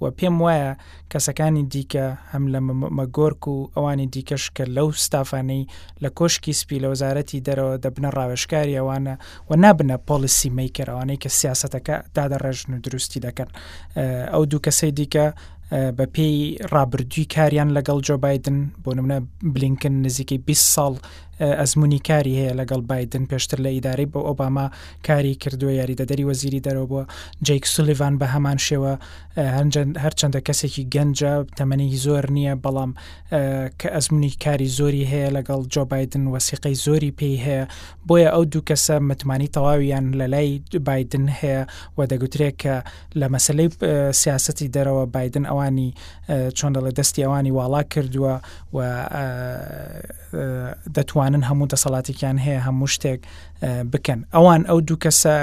و 0.00 0.04
پێم 0.18 0.36
وایە 0.44 0.72
کەسەکانی 1.12 1.64
دیکە 1.74 2.06
هەم 2.32 2.44
لە 2.54 2.60
مەگۆرک 2.98 3.42
و 3.48 3.56
ئەوانی 3.74 4.06
دیکەش 4.14 4.44
کە 4.56 4.64
لەو 4.76 4.88
ستافانەی 5.04 5.62
لە 6.02 6.08
کۆشکی 6.18 6.52
سپی 6.60 6.78
لە 6.84 6.88
وەزارەتی 6.92 7.44
دەرەوە 7.48 7.76
دەبنە 7.84 8.10
ڕاوێشکاری 8.16 8.78
ئەوانە 8.80 9.14
و 9.48 9.52
نابنە 9.64 9.96
پۆلیسی 10.08 10.50
میکر 10.58 10.86
ئەوانەی 10.90 11.18
کە 11.22 11.28
سیاستەکە 11.40 11.94
دادەڕێژن 12.16 12.68
و 12.74 12.78
دروستی 12.86 13.20
دەکەن 13.26 13.48
ئەو 14.32 14.42
دوو 14.50 14.64
کەسەی 14.66 14.92
دیکە 14.98 15.26
بە 15.96 16.04
پێی 16.14 16.34
ڕابردووی 16.72 17.30
کاریان 17.34 17.68
لەگەڵ 17.76 17.98
جۆبایدن 18.06 18.58
بۆ 18.82 18.90
نمونە 18.96 19.18
بلینکن 19.54 19.94
نزیکەی 20.06 20.40
20 20.48 20.66
ساڵ 20.74 20.94
ئەزمموی 21.42 21.98
کاری 22.06 22.34
هەیە 22.40 22.54
لەگەڵ 22.60 22.80
بادن 22.90 23.24
پێشتر 23.30 23.58
لە 23.60 23.66
ئیداری 23.76 24.06
بۆ 24.12 24.20
ئۆباما 24.28 24.66
کاری 25.06 25.34
کردووە 25.42 25.72
یاریدەدەری 25.80 26.24
وەزیری 26.28 26.60
دەرەوە 26.66 26.88
بۆ 26.92 27.00
جیک 27.46 27.64
سولیڤان 27.74 28.14
بە 28.20 28.26
هەمان 28.34 28.58
شێوە 28.68 28.92
هەرچەندە 30.04 30.40
کەسێکی 30.48 30.84
گەنجە 30.94 31.32
تەمەنی 31.58 31.88
زۆر 32.06 32.24
نییە 32.36 32.54
بەڵام 32.64 32.90
کە 33.80 33.88
ئەزمموی 33.94 34.34
کاری 34.44 34.68
زۆری 34.78 35.04
هەیە 35.12 35.28
لەگەڵ 35.36 35.60
جۆ 35.74 35.82
بادن 35.92 36.24
وەسیقی 36.34 36.74
زۆری 36.86 37.12
پێی 37.18 37.36
هەیە 37.46 37.64
بۆیە 38.08 38.28
ئەو 38.34 38.44
دوو 38.52 38.62
کەسە 38.70 38.94
متمانی 39.08 39.48
تەواویان 39.56 40.06
لە 40.20 40.26
لای 40.32 40.50
بادن 40.88 41.24
هەیە 41.40 41.60
و 41.98 42.00
دەگوترێت 42.12 42.54
کە 42.62 42.74
لە 43.20 43.26
مەسلەی 43.34 43.68
سیاستی 44.22 44.70
دەرەوە 44.76 45.04
بادن 45.14 45.44
ئەوانی 45.50 45.88
چۆن 46.58 46.72
دەڵێ 46.76 46.92
دەستی 46.98 47.22
ئەوانی 47.26 47.52
واڵا 47.58 47.82
کردووە 47.94 48.34
و 48.74 48.78
دەتوان 50.96 51.25
ئەتوانن 51.26 51.44
هەموو 51.50 51.68
دەسەڵاتێکیان 51.72 52.38
هەیە 52.46 52.60
هەموو 52.66 52.86
شتێک 52.94 53.20
بکەن 53.92 54.20
ئەوان 54.34 54.62
ئەو 54.68 54.78
دوو 54.88 54.98
کەسە 55.04 55.34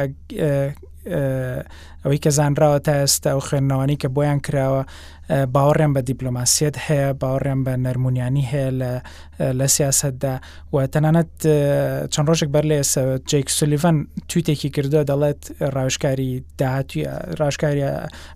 ئەوەی 2.04 2.20
کە 2.24 2.30
زانراوە 2.38 2.80
تا 2.86 2.94
ئێستا 3.02 3.30
ئەو 3.34 3.42
خوێندنەوەی 3.48 3.98
کە 4.02 4.08
بۆیان 4.16 4.40
کراوە 4.46 4.84
باوەڕێن 5.56 5.92
بە 5.96 6.02
دیپلۆماسیت 6.12 6.76
هەیە 6.88 7.08
باوەڕێن 7.22 7.60
بە 7.66 7.74
نەرمونیانی 7.86 8.46
هەیە 8.52 8.70
لە 9.60 9.68
سیاستدا 9.76 10.36
و 10.74 10.88
تەنانەت 10.94 11.32
چەند 12.14 12.28
ڕۆژێک 12.30 12.50
بەر 12.56 12.66
لێ 12.70 12.80
جێک 13.30 13.48
سولیڤەن 13.58 13.98
تویتێکی 14.30 14.70
کردووە 14.76 15.04
دەڵێت 15.12 15.42
ڕاوشکاری 15.76 16.44
داهاتوی 16.60 17.04
ڕاشکاری 17.40 17.84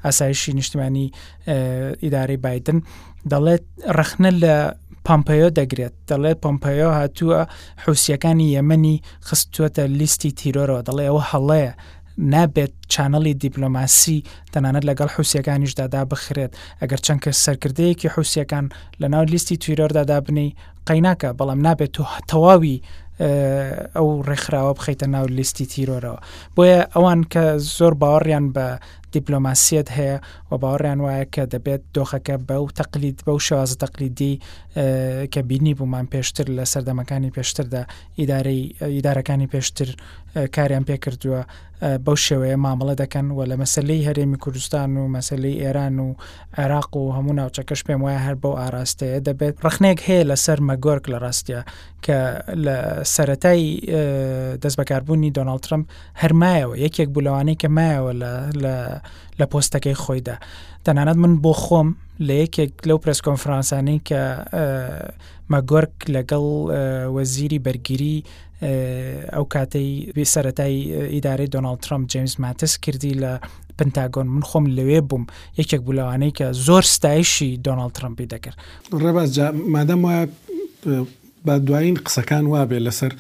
ئاسایشی 0.06 0.54
نیشتمانی 0.58 1.12
ئیدارەی 2.04 2.38
بادن 2.46 2.78
دەڵێت 3.32 3.64
ڕخنە 4.00 4.32
لە 4.44 4.56
پامپەیە 5.08 5.50
دەگرێت 5.60 5.94
دەڵێت 6.10 6.38
پۆمپەیە 6.44 6.90
هاتووە 7.00 7.40
حوسیەکانی 7.86 8.48
یەمەنی 8.58 8.96
خستووەتە 9.28 9.84
لیستی 10.00 10.32
تیرۆرەوە 10.40 10.82
دەڵێ 10.88 11.04
ئەوە 11.10 11.24
هەڵەیە 11.32 11.72
نابێت 12.34 12.74
چانەڵی 12.94 13.34
دیپلۆماسی 13.44 14.18
تەنانەت 14.54 14.84
لەگەڵ 14.90 15.10
حوسەکانیشدادا 15.18 16.02
بخرێت 16.12 16.52
ئەگەر 16.82 17.00
چەند 17.06 17.20
کە 17.24 17.32
سەرکردەیەکی 17.46 18.12
حوسەکان 18.16 18.66
لە 19.02 19.08
ناو 19.14 19.24
لیستی 19.34 19.58
تویرۆردادا 19.64 20.18
بنی 20.28 20.48
قەیناکە 20.88 21.30
بەڵام 21.40 21.60
نابێت 21.68 21.92
تو 21.96 22.04
تەواوی 22.32 22.78
ئەو 23.96 24.08
ڕێکخراوە 24.28 24.72
بخەیتە 24.78 25.08
ناو 25.16 25.26
لیستی 25.38 25.66
تیرۆرەوە 25.72 26.20
بۆیە 26.56 26.80
ئەوان 26.96 27.22
کە 27.34 27.44
زۆر 27.78 27.94
باوەڕیان 28.02 28.46
بە 28.56 28.68
دیپلۆماسیت 29.14 29.88
هەیە 29.98 30.18
و 30.52 30.56
باوەڕیان 30.62 31.00
وایە 31.06 31.26
کە 31.34 31.44
دەبێت 31.56 31.82
دۆخەکە 31.98 32.36
بەو 32.50 32.64
تەقلید 32.80 33.18
بەو 33.26 33.38
شێوازە 33.48 33.78
تەقلیدی 33.84 34.34
کە 35.34 35.40
بینی 35.50 35.74
بوومان 35.78 36.06
پێشتر 36.14 36.48
لە 36.58 36.64
سەردەمەکانی 36.74 37.32
پێشتردا 37.36 37.84
ئیداری 38.20 38.62
ئیدارەکانی 38.96 39.48
پێشتر 39.54 39.90
کاریان 40.56 40.84
پێ 40.90 40.96
کردووە 41.04 41.42
بەو 42.06 42.18
شێوەیە 42.28 42.58
مامەڵە 42.66 42.96
دەکەن 43.04 43.28
و 43.38 43.42
لە 43.50 43.56
مەسلەی 43.64 44.06
هەرێمی 44.08 44.38
کوردستان 44.44 44.90
و 44.98 45.08
مەسلەی 45.18 45.62
ئێران 45.64 45.96
و 46.06 46.10
عێراق 46.58 46.92
و 46.98 47.14
هەموو 47.18 47.38
ناوچەکەش 47.40 47.82
پێم 47.88 48.02
وایە 48.06 48.22
هەر 48.28 48.36
بەو 48.42 48.56
ئاراستەیە 48.62 49.20
دەبێت 49.28 49.56
ڕخنێک 49.66 50.00
هەیە 50.08 50.24
لەسەر 50.32 50.60
مەگۆرک 50.68 51.06
لە 51.14 51.18
ڕاستە 51.24 51.60
کە 52.06 52.18
لە 52.66 52.76
سەتای 53.16 53.64
دەست 54.62 54.78
بەکاربوونی 54.80 55.34
دۆناڵ 55.38 55.60
ترمپ 55.66 55.86
هەرمایەوە 56.22 56.76
یەکێک 56.86 57.10
بولەوانی 57.16 57.56
کە 57.62 57.68
مایەوە 57.78 58.14
لە 58.64 58.76
لە 59.40 59.46
پۆستەکەی 59.52 59.98
خۆیدا 60.04 60.36
تەنانەت 60.86 61.18
من 61.24 61.34
بۆ 61.44 61.54
خۆم 61.64 61.90
لە 62.28 62.36
یەکێک 62.44 62.72
لەو 62.90 62.98
پرسکۆنفرانسانی 63.06 63.98
کە 64.08 64.22
مەگۆرک 65.52 65.96
لەگەڵ 66.16 66.46
وەزیری 67.16 67.60
بەرگیری 67.66 68.18
ئەو 69.36 69.46
کاتەی 69.54 69.90
سەتای 70.34 70.76
ئیداری 71.14 71.48
دۆناالد 71.56 71.82
ترمپ 71.86 72.04
جیمس 72.12 72.34
ماتس 72.42 72.74
کردی 72.84 73.14
لە 73.24 73.32
پنتاگۆن 73.78 74.28
من 74.36 74.44
خۆم 74.50 74.66
لەوێ 74.78 75.00
بووم 75.10 75.26
یەکێک 75.62 75.82
بولەوانەی 75.88 76.34
کە 76.38 76.46
زۆر 76.68 76.84
ستایشی 76.96 77.52
دۆناالد 77.68 77.94
ترمپی 77.98 78.26
دەکرد 78.34 78.58
ڕێباز 79.02 79.30
مادەم 79.76 80.00
وایە 80.06 80.24
بە 81.46 81.54
دوایین 81.68 81.98
قسەکان 82.06 82.46
وابێ 82.54 82.80
لەسەر 82.88 83.14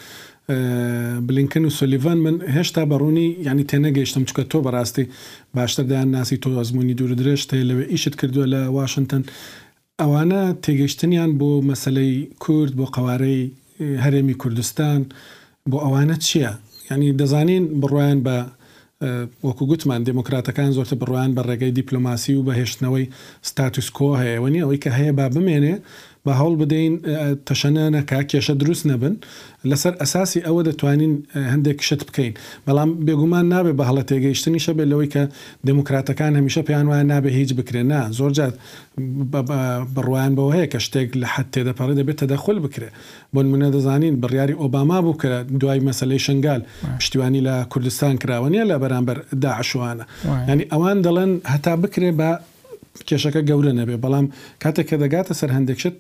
بلینکن 1.28 1.66
و 1.66 1.70
سلیڤان 1.78 2.18
من 2.26 2.36
هێشتا 2.56 2.82
بەڕوونی 2.92 3.28
ینی 3.48 3.66
تێنەگەیشتم 3.72 4.24
چکە 4.32 4.44
تۆ 4.52 4.58
بەڕاستی 4.68 5.06
باشتردایان 5.54 6.08
ناسی 6.16 6.38
تۆ 6.44 6.50
ئەزمموی 6.60 6.94
دوور 7.00 7.12
درێشتە 7.22 7.56
لەوێ 7.70 7.84
ئیشت 7.92 8.16
کردووە 8.20 8.46
لە 8.54 8.62
واشنگتن 8.78 9.24
ئەوانە 10.02 10.42
تێگەشتنیان 10.64 11.32
بۆ 11.40 11.50
مەسلەی 11.70 12.14
کورد 12.44 12.72
بۆ 12.80 12.86
قوارەی 12.96 13.42
هەرێمی 14.04 14.36
کوردستان 14.42 15.02
بۆ 15.70 15.78
ئەوانە 15.86 16.16
چییە؟ 16.26 16.52
ینی 16.92 17.10
دەزانین 17.20 17.64
بڕوایان 17.82 18.20
بە 18.26 18.38
وەکو 19.48 19.64
گوتمان 19.70 20.02
دموکراتەکان 20.10 20.70
زۆرتە 20.78 20.96
بڕوان 21.02 21.30
بە 21.38 21.42
ڕێگەی 21.50 21.76
دیپلوماسی 21.80 22.34
و 22.40 22.44
بەهێشتنەوەی 22.48 23.06
ستاتوسکۆ 23.50 24.10
هەیەوەنی 24.22 24.62
ئەوەی 24.64 24.80
کە 24.84 24.90
هەیە 24.98 25.12
با 25.18 25.26
بمێنێ 25.36 25.76
بە 26.28 26.34
هەوڵ 26.40 26.54
بدەین 26.62 26.94
تەشەنانە 27.48 28.02
کا 28.10 28.20
کێشە 28.32 28.54
دروست 28.62 28.84
نەبن 28.92 29.16
لەسەر 29.70 29.94
ئەساسی 30.02 30.40
ئەوە 30.48 30.62
دەتوانین 30.70 31.14
هەندێک 31.54 31.80
شت 31.88 32.02
بکەین 32.10 32.34
بەڵام 32.68 32.90
بێگومان 33.06 33.46
نابێت 33.54 33.76
بە 33.80 33.84
هەڵە 33.90 34.04
تێگەیشتنی 34.10 34.62
شە 34.66 34.72
بێت 34.78 34.88
لەوەی 34.92 35.10
کە 35.14 35.24
دموکراتەکان 35.70 36.32
هەمیشە 36.40 36.62
پێیان 36.68 36.86
وایە 36.90 37.04
نابێ 37.12 37.30
هیچ 37.40 37.52
بکرێنە 37.60 38.00
زۆر 38.18 38.32
جات 38.40 38.54
بڕوان 39.96 40.32
بەوە 40.38 40.52
هەیە 40.56 40.68
کە 40.74 40.80
شتێک 40.86 41.10
لە 41.22 41.28
حەت 41.36 41.48
تێدەپەڕی 41.54 41.96
دەبێت 42.00 42.18
تەدەخل 42.24 42.58
بکرێت 42.66 42.94
بۆن 43.34 43.48
منە 43.52 43.70
دەزانین 43.76 44.16
بڕیاری 44.24 44.56
ئۆباما 44.62 44.98
بوو 45.06 45.16
کە 45.22 45.30
دوای 45.62 45.80
مەسلەی 45.88 46.22
شنگال 46.26 46.62
پشتیوانی 47.00 47.42
لە 47.48 47.54
کوردستان 47.72 48.14
کراوە 48.24 48.48
نیە 48.54 48.64
لە 48.72 48.76
بەرامبەر 48.84 49.18
داعشوانە 49.44 50.06
ینی 50.52 50.66
ئەوان 50.74 50.98
دەڵێن 51.06 51.32
هەتا 51.54 51.74
بکرێ 51.84 52.12
بە 52.20 52.30
کێشەکە 53.08 53.42
گەورە 53.50 53.72
نەبێ 53.80 53.96
بەڵام 54.04 54.26
کاتێک 54.64 54.86
کە 54.90 54.96
دەگاتە 55.04 55.34
سەر 55.40 55.50
هەندێکشت 55.58 55.98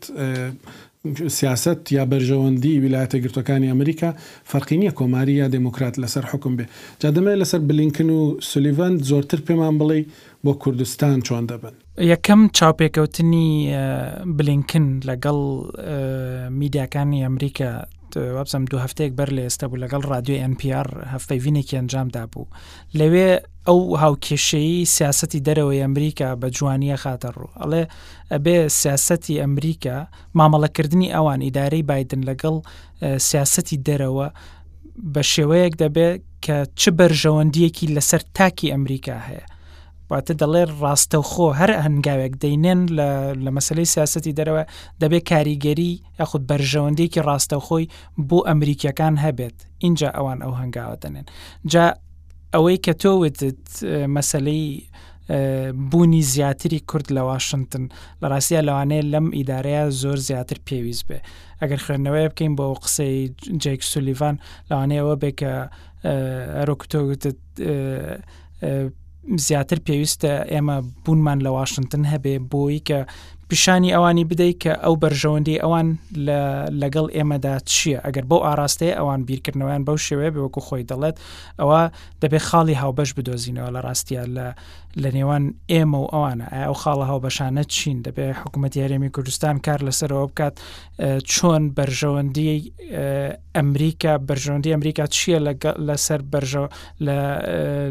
سیاست 1.38 1.82
یا 1.98 2.04
بەرژەوەندی 2.12 2.74
ویلایەتە 2.84 3.18
گرتوەکانی 3.24 3.70
ئەمریکا 3.74 4.10
فەرقینیە 4.52 4.92
کۆماری 5.00 5.34
یا 5.42 5.48
دموکرات 5.56 5.96
لەسەر 6.04 6.24
حکم 6.32 6.54
بێ 6.58 6.66
جادەمە 7.02 7.34
لەسەر 7.42 7.62
بلینکن 7.70 8.10
و 8.18 8.22
سولیڤند 8.50 9.00
زۆرتر 9.12 9.40
پێمان 9.48 9.76
بڵێ 9.80 10.00
بۆ 10.46 10.52
کوردستان 10.62 11.20
چۆن 11.28 11.44
دەبن 11.50 11.74
یەکەم 12.12 12.42
چاوپێکەوتنی 12.58 13.48
بلینکن 14.38 14.86
لەگەڵ 15.10 15.38
میدیاکانی 16.62 17.24
ئەمریکا 17.26 17.70
وابسم 18.18 18.66
دو 18.72 18.78
هەفتەیەک 18.80 19.12
بەر 19.20 19.30
لە 19.38 19.42
ئێستا 19.48 19.64
بوو 19.68 19.82
لەگەڵ 19.88 20.02
رادیو 20.12 20.38
NPR 20.54 20.88
هەفتەی 21.14 21.40
وینێکی 21.46 21.78
ئەنجامدا 21.80 22.24
بوو 22.32 22.48
لەوێ 23.00 23.30
ئەو 23.68 23.80
هاوکێشەی 24.04 24.72
سیاستی 24.96 25.44
دەرەوەی 25.48 25.84
ئەمریکا 25.86 26.28
بە 26.42 26.48
جوانیە 26.58 26.98
خاتە 27.04 27.30
ڕوو 27.38 27.56
ئەڵێ 27.62 27.84
ئەبێ 28.34 28.58
سیاستی 28.82 29.40
ئەمریکا 29.46 29.98
مامەڵەکردنی 30.40 31.14
ئەوان 31.16 31.42
ئیدارەی 31.46 31.84
بادن 31.90 32.22
لەگەڵ 32.30 32.56
سیاستی 33.30 33.78
دەرەوە 33.88 34.28
بە 35.14 35.22
شێوەیەک 35.34 35.74
دەبێت 35.84 36.18
کە 36.46 36.58
چ 36.80 36.84
بەرژەوەندیەکی 37.00 37.92
لەسەر 37.96 38.22
تاکی 38.38 38.72
ئەمریکا 38.76 39.18
هەیە 39.28 39.46
واتە 40.12 40.34
دەڵێ 40.42 40.64
ڕاستەوخۆ 40.82 41.48
هەر 41.60 41.72
هەنگاوێک 41.86 42.34
دەینێن 42.44 42.82
لە 43.46 43.50
مەسلەی 43.58 43.92
سیاستی 43.96 44.36
دەرەوە 44.40 44.64
دەبێت 45.02 45.24
کاریگەری 45.32 45.94
یاخود 46.20 46.44
بەرژەوەندێکی 46.52 47.22
ڕاستەوخۆی 47.28 47.86
بۆ 48.28 48.38
ئەمریکیەکان 48.50 49.14
هەبێت 49.26 49.58
اینجا 49.84 50.10
ئەوان 50.18 50.40
ئەو 50.44 50.54
هەنگاوە 50.62 50.96
دەنێن 51.04 51.26
جا 51.72 51.86
ئەوەی 52.56 52.78
کە 52.86 52.94
تۆ 53.02 53.12
وتت 53.24 53.64
مەسلەی 54.16 54.66
بوونی 55.92 56.22
زیاتری 56.34 56.80
کورد 56.90 57.08
لە 57.18 57.22
واشنگتن 57.30 57.84
لە 58.22 58.26
ڕاستە 58.32 58.62
لەوانەیە 58.68 59.04
لەم 59.14 59.28
ئیدارەیە 59.38 59.84
زۆر 60.02 60.18
زیاتر 60.28 60.58
پێویست 60.68 61.04
بێ 61.10 61.20
ئەگەر 61.62 61.80
خوێندنەوەی 61.86 62.28
بکەین 62.32 62.54
بۆ 62.58 62.66
قسەی 62.84 63.16
جێک 63.64 63.82
سولیڤان 63.92 64.36
لەوانەیەەوە 64.70 65.16
بێ 65.22 65.32
کە 65.40 65.52
ئەرۆکتۆگوتت 66.58 67.40
زیاتر 69.48 69.78
پێویستە 69.88 70.32
ئێمە 70.52 70.78
بوونمان 71.04 71.40
لە 71.46 71.50
واشنگتن 71.58 72.04
هەبێ 72.12 72.36
بۆی 72.52 72.80
کە 72.88 73.00
پیشانی 73.50 73.90
ئەوانی 73.96 74.26
بدەیت 74.32 74.58
کە 74.64 74.72
ئەو 74.84 74.96
بەرژەوەندی 75.04 75.62
ئەوان 75.64 75.88
لەگەڵ 76.82 77.08
ئێمەدا 77.16 77.56
چییە 77.72 77.98
ئەگەر 78.06 78.26
بۆ 78.32 78.38
ئاراستەیە 78.46 78.96
ئەوان 79.00 79.22
بیرکردنەوەیان 79.28 79.84
بەو 79.88 79.98
شێوەیە 80.08 80.32
بوەکو 80.36 80.62
خۆی 80.68 80.84
دەڵێت 80.92 81.16
ئەوە 81.60 81.82
دەبێت 82.22 82.44
خاڵی 82.50 82.76
هاوبەش 82.84 83.10
بدۆزینەوە 83.18 83.70
لە 83.76 83.80
ڕاستیە 83.88 84.24
لە 84.36 84.48
لە 85.04 85.10
نێوان 85.18 85.44
ئێمە 85.72 85.98
و 86.04 86.08
ئەوانە 86.14 86.48
ئەو 86.64 86.76
خاڵە 86.82 87.06
هاوبەشانە 87.12 87.64
چین 87.76 87.98
دەبێت 88.08 88.36
حکوومەت 88.42 88.74
یاریێمی 88.82 89.10
کوردستان 89.16 89.56
کار 89.66 89.80
لەسەرەوە 89.88 90.26
بکات 90.32 90.56
چۆن 91.34 91.64
بەرژەوەندی 91.78 92.48
ئەمریکا 93.58 94.14
بەرژەوەندی 94.30 94.74
ئەمریکا 94.76 95.06
چییە 95.16 95.40
لەسەر 95.88 96.22
بەرژە 96.34 96.64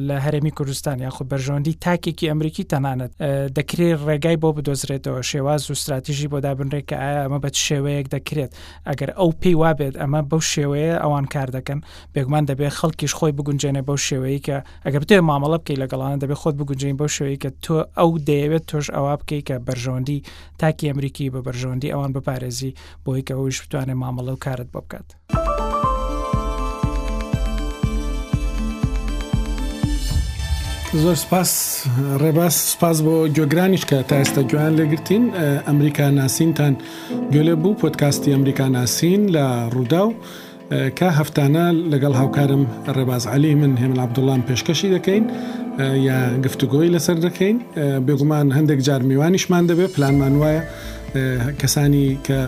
لە 0.08 0.16
هەرێمی 0.24 0.52
کوردستان 0.58 0.96
یاخود 1.00 1.26
بەرژەوەندی 1.32 1.74
تاکێکی 1.84 2.28
ئەمریکی 2.30 2.64
تەنانەت 2.72 3.12
دەکرێت 3.56 3.98
ڕێگای 4.08 4.36
بۆ 4.42 4.48
بدۆزرێتەوە 4.56 5.22
شێوە 5.30 5.45
شێواز 5.46 5.70
و 5.70 5.72
استراتیژی 5.72 6.28
بۆ 6.28 6.38
دابنرێک 6.42 6.84
کە 6.90 6.96
ئایا 7.02 7.20
ئەمە 7.24 7.38
بە 7.44 7.48
شێوەیەک 7.66 8.06
دەکرێت 8.16 8.52
ئەگەر 8.88 9.10
ئەو 9.18 9.30
پێی 9.40 9.54
وابێت 9.62 9.94
ئەمە 10.00 10.20
بەو 10.30 10.40
شێوەیە 10.52 10.96
ئەوان 11.02 11.26
کار 11.34 11.48
دەکەن 11.56 11.80
بێگومان 12.14 12.44
دەبێت 12.50 12.74
خەڵکیش 12.80 13.12
خۆی 13.18 13.32
بگونجێنێ 13.38 13.82
بەو 13.88 13.98
شێوەیە 14.08 14.40
کە 14.46 14.56
ئەگەر 14.84 15.02
تێ 15.08 15.16
مامەڵە 15.30 15.58
بکەی 15.62 15.76
لەگەڵانە 15.82 16.16
دەبێت 16.22 16.38
خۆت 16.42 16.54
بگونجین 16.60 16.96
بەو 17.00 17.10
شێوەیە 17.16 17.38
کە 17.42 17.50
تۆ 17.64 17.76
ئەو 17.98 18.10
دەیەوێت 18.28 18.64
تۆش 18.70 18.86
ئەوە 18.94 19.12
بکەی 19.20 19.42
کە 19.48 19.56
بەرژۆندی 19.66 20.18
تاکی 20.60 20.86
ئەمریکی 20.90 21.32
بە 21.34 21.40
بەرژۆندی 21.46 21.92
ئەوان 21.94 22.10
بپارێزی 22.16 22.70
بۆی 23.04 23.22
کە 23.26 23.32
ئەوش 23.38 23.56
بتوانێت 23.62 23.98
مامەڵە 24.02 24.32
و 24.36 24.42
کارت 24.44 24.68
بۆ 24.74 24.80
بکات. 24.84 25.08
زۆر 30.94 31.14
سپاس 31.24 31.50
ڕێباس 32.22 32.54
سپاس 32.74 32.96
بۆ 33.06 33.14
گوێگرانیش 33.36 33.82
کە 33.90 33.96
تا 34.08 34.14
ئێستا 34.22 34.42
گویان 34.50 34.72
لەگرتین 34.80 35.22
ئەمریکا 35.68 36.06
ناسینتان 36.18 36.74
گوێلێ 37.32 37.54
بوو 37.62 37.74
پۆتکاستی 37.82 38.30
ئەمریکا 38.36 38.66
ناسین 38.76 39.22
لە 39.34 39.46
ڕوودا 39.74 40.02
و 40.06 40.10
کە 40.98 41.08
هەفتانە 41.18 41.64
لەگەڵ 41.92 42.12
هاوکارم 42.20 42.62
ڕێباز 42.96 43.22
علی 43.34 43.54
من 43.54 43.72
هێمن 43.82 43.98
عبدوڵام 44.04 44.42
پێشکەشی 44.48 44.88
دەکەین 44.96 45.24
یا 46.08 46.18
گفتوگۆی 46.44 46.92
لەسەر 46.96 47.16
دەکەین 47.26 47.56
بێگومان 48.06 48.46
هەندێک 48.58 48.80
جار 48.86 49.02
میوانیشمان 49.08 49.64
دەبێت 49.70 49.90
پلانمان 49.96 50.34
وایە 50.42 50.62
کەسانی 51.60 52.06
کە 52.26 52.38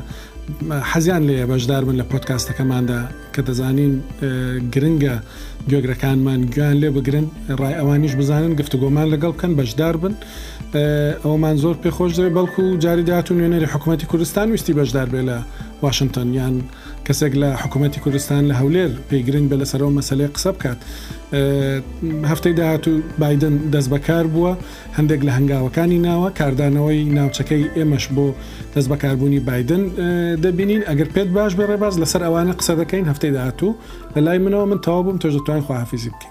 حەزیان 0.90 1.22
لێ 1.28 1.38
بەشدار 1.50 1.82
بن 1.88 1.96
لە 2.00 2.04
پۆتکاستەکەماندا 2.12 3.00
کە 3.38 3.42
دەزانین 3.50 3.92
گرنگە 4.74 5.14
گوێگرەکانمان 5.70 6.40
گویان 6.54 6.76
لێ 6.82 6.88
بگرن 6.96 7.26
ڕای 7.60 7.74
ئەوانیش 7.80 8.14
بزانن 8.20 8.52
گفتوگۆمان 8.60 9.06
لەگەڵ 9.12 9.32
بکەن 9.36 9.52
بەشدار 9.60 9.94
بن 10.02 10.14
ئەومان 11.24 11.56
زۆر 11.62 11.76
پێخۆش 11.82 12.12
دەێ 12.18 12.30
بەڵکو 12.36 12.62
و 12.70 12.76
جاری 12.84 13.02
داات 13.10 13.26
و 13.30 13.32
نوێنەری 13.38 13.68
حکوومەتتی 13.74 14.06
کوردستان 14.10 14.46
ویستی 14.52 14.74
بەشدار 14.80 15.08
بێ 15.12 15.20
لە 15.28 15.36
واشنگتن 15.84 16.28
یان 16.38 16.56
کەسێک 17.06 17.32
لە 17.42 17.48
حکوومەتتی 17.62 18.00
کوردستان 18.04 18.42
لە 18.50 18.54
هەولێر 18.60 18.90
پێیگرنگ 19.10 19.46
بە 19.50 19.56
لەسەرەوە 19.62 19.92
مەسلێ 19.98 20.26
قسە 20.34 20.50
بکات 20.56 20.78
هەفتەی 22.30 22.52
داهات 22.58 22.84
و 22.88 22.92
بادن 23.20 23.54
دەست 23.74 23.88
بەکار 23.94 24.24
بووە 24.34 24.52
هەندێک 24.98 25.20
لە 25.26 25.32
هەنگاوەکانی 25.38 25.98
ناوە 26.06 26.28
کاردانەوەی 26.38 27.00
ناوچەکەی 27.18 27.64
ئێمەش 27.76 28.04
بۆ 28.16 28.26
دەست 28.74 28.88
بەکاربوونی 28.92 29.40
بادن 29.48 29.82
دەبینین 30.44 30.82
ئەگەر 30.90 31.08
پێت 31.14 31.28
باش 31.36 31.52
بە 31.58 31.64
ڕێباز 31.70 31.94
لەسەر 32.02 32.22
ئەوانە 32.26 32.52
قسە 32.60 32.74
دەکەین 32.80 33.04
هەفتەی 33.10 33.27
دهتو 33.30 33.74
لای 34.16 34.38
منو 34.38 34.66
من 34.66 34.78
تابم 34.80 35.16
تجدتوان 35.18 35.60
خواه 35.60 35.80
حفیزی 35.80 36.10
بکیم 36.10 36.30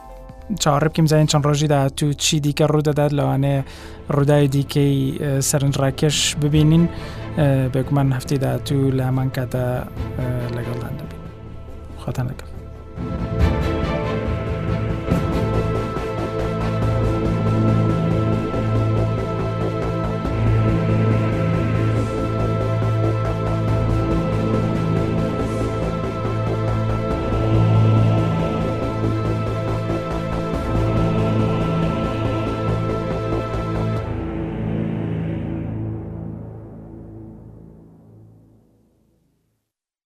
چهارب 0.60 0.94
کیم 0.94 1.06
زین 1.06 1.26
چند 1.26 1.46
روژی 1.46 1.68
ده 1.68 1.90
تو 1.90 2.14
چی 2.14 2.40
دیگه 2.40 2.66
رو 2.66 2.82
داد 2.82 3.14
لانه 3.14 3.66
رودای 4.10 4.48
دیگه 4.48 5.42
سرن 5.42 5.72
راکش 5.72 6.36
ببینین 6.36 6.90
بگو 7.74 7.96
من 7.96 8.12
هفته 8.12 8.38
ده 8.38 8.58
تو 8.58 8.92
لهمان 8.92 9.30
کتا 9.30 9.78
لگل 10.52 10.80
دان 10.82 10.98
بین 11.00 11.08
Thank 12.10 13.42
you. 13.42 13.47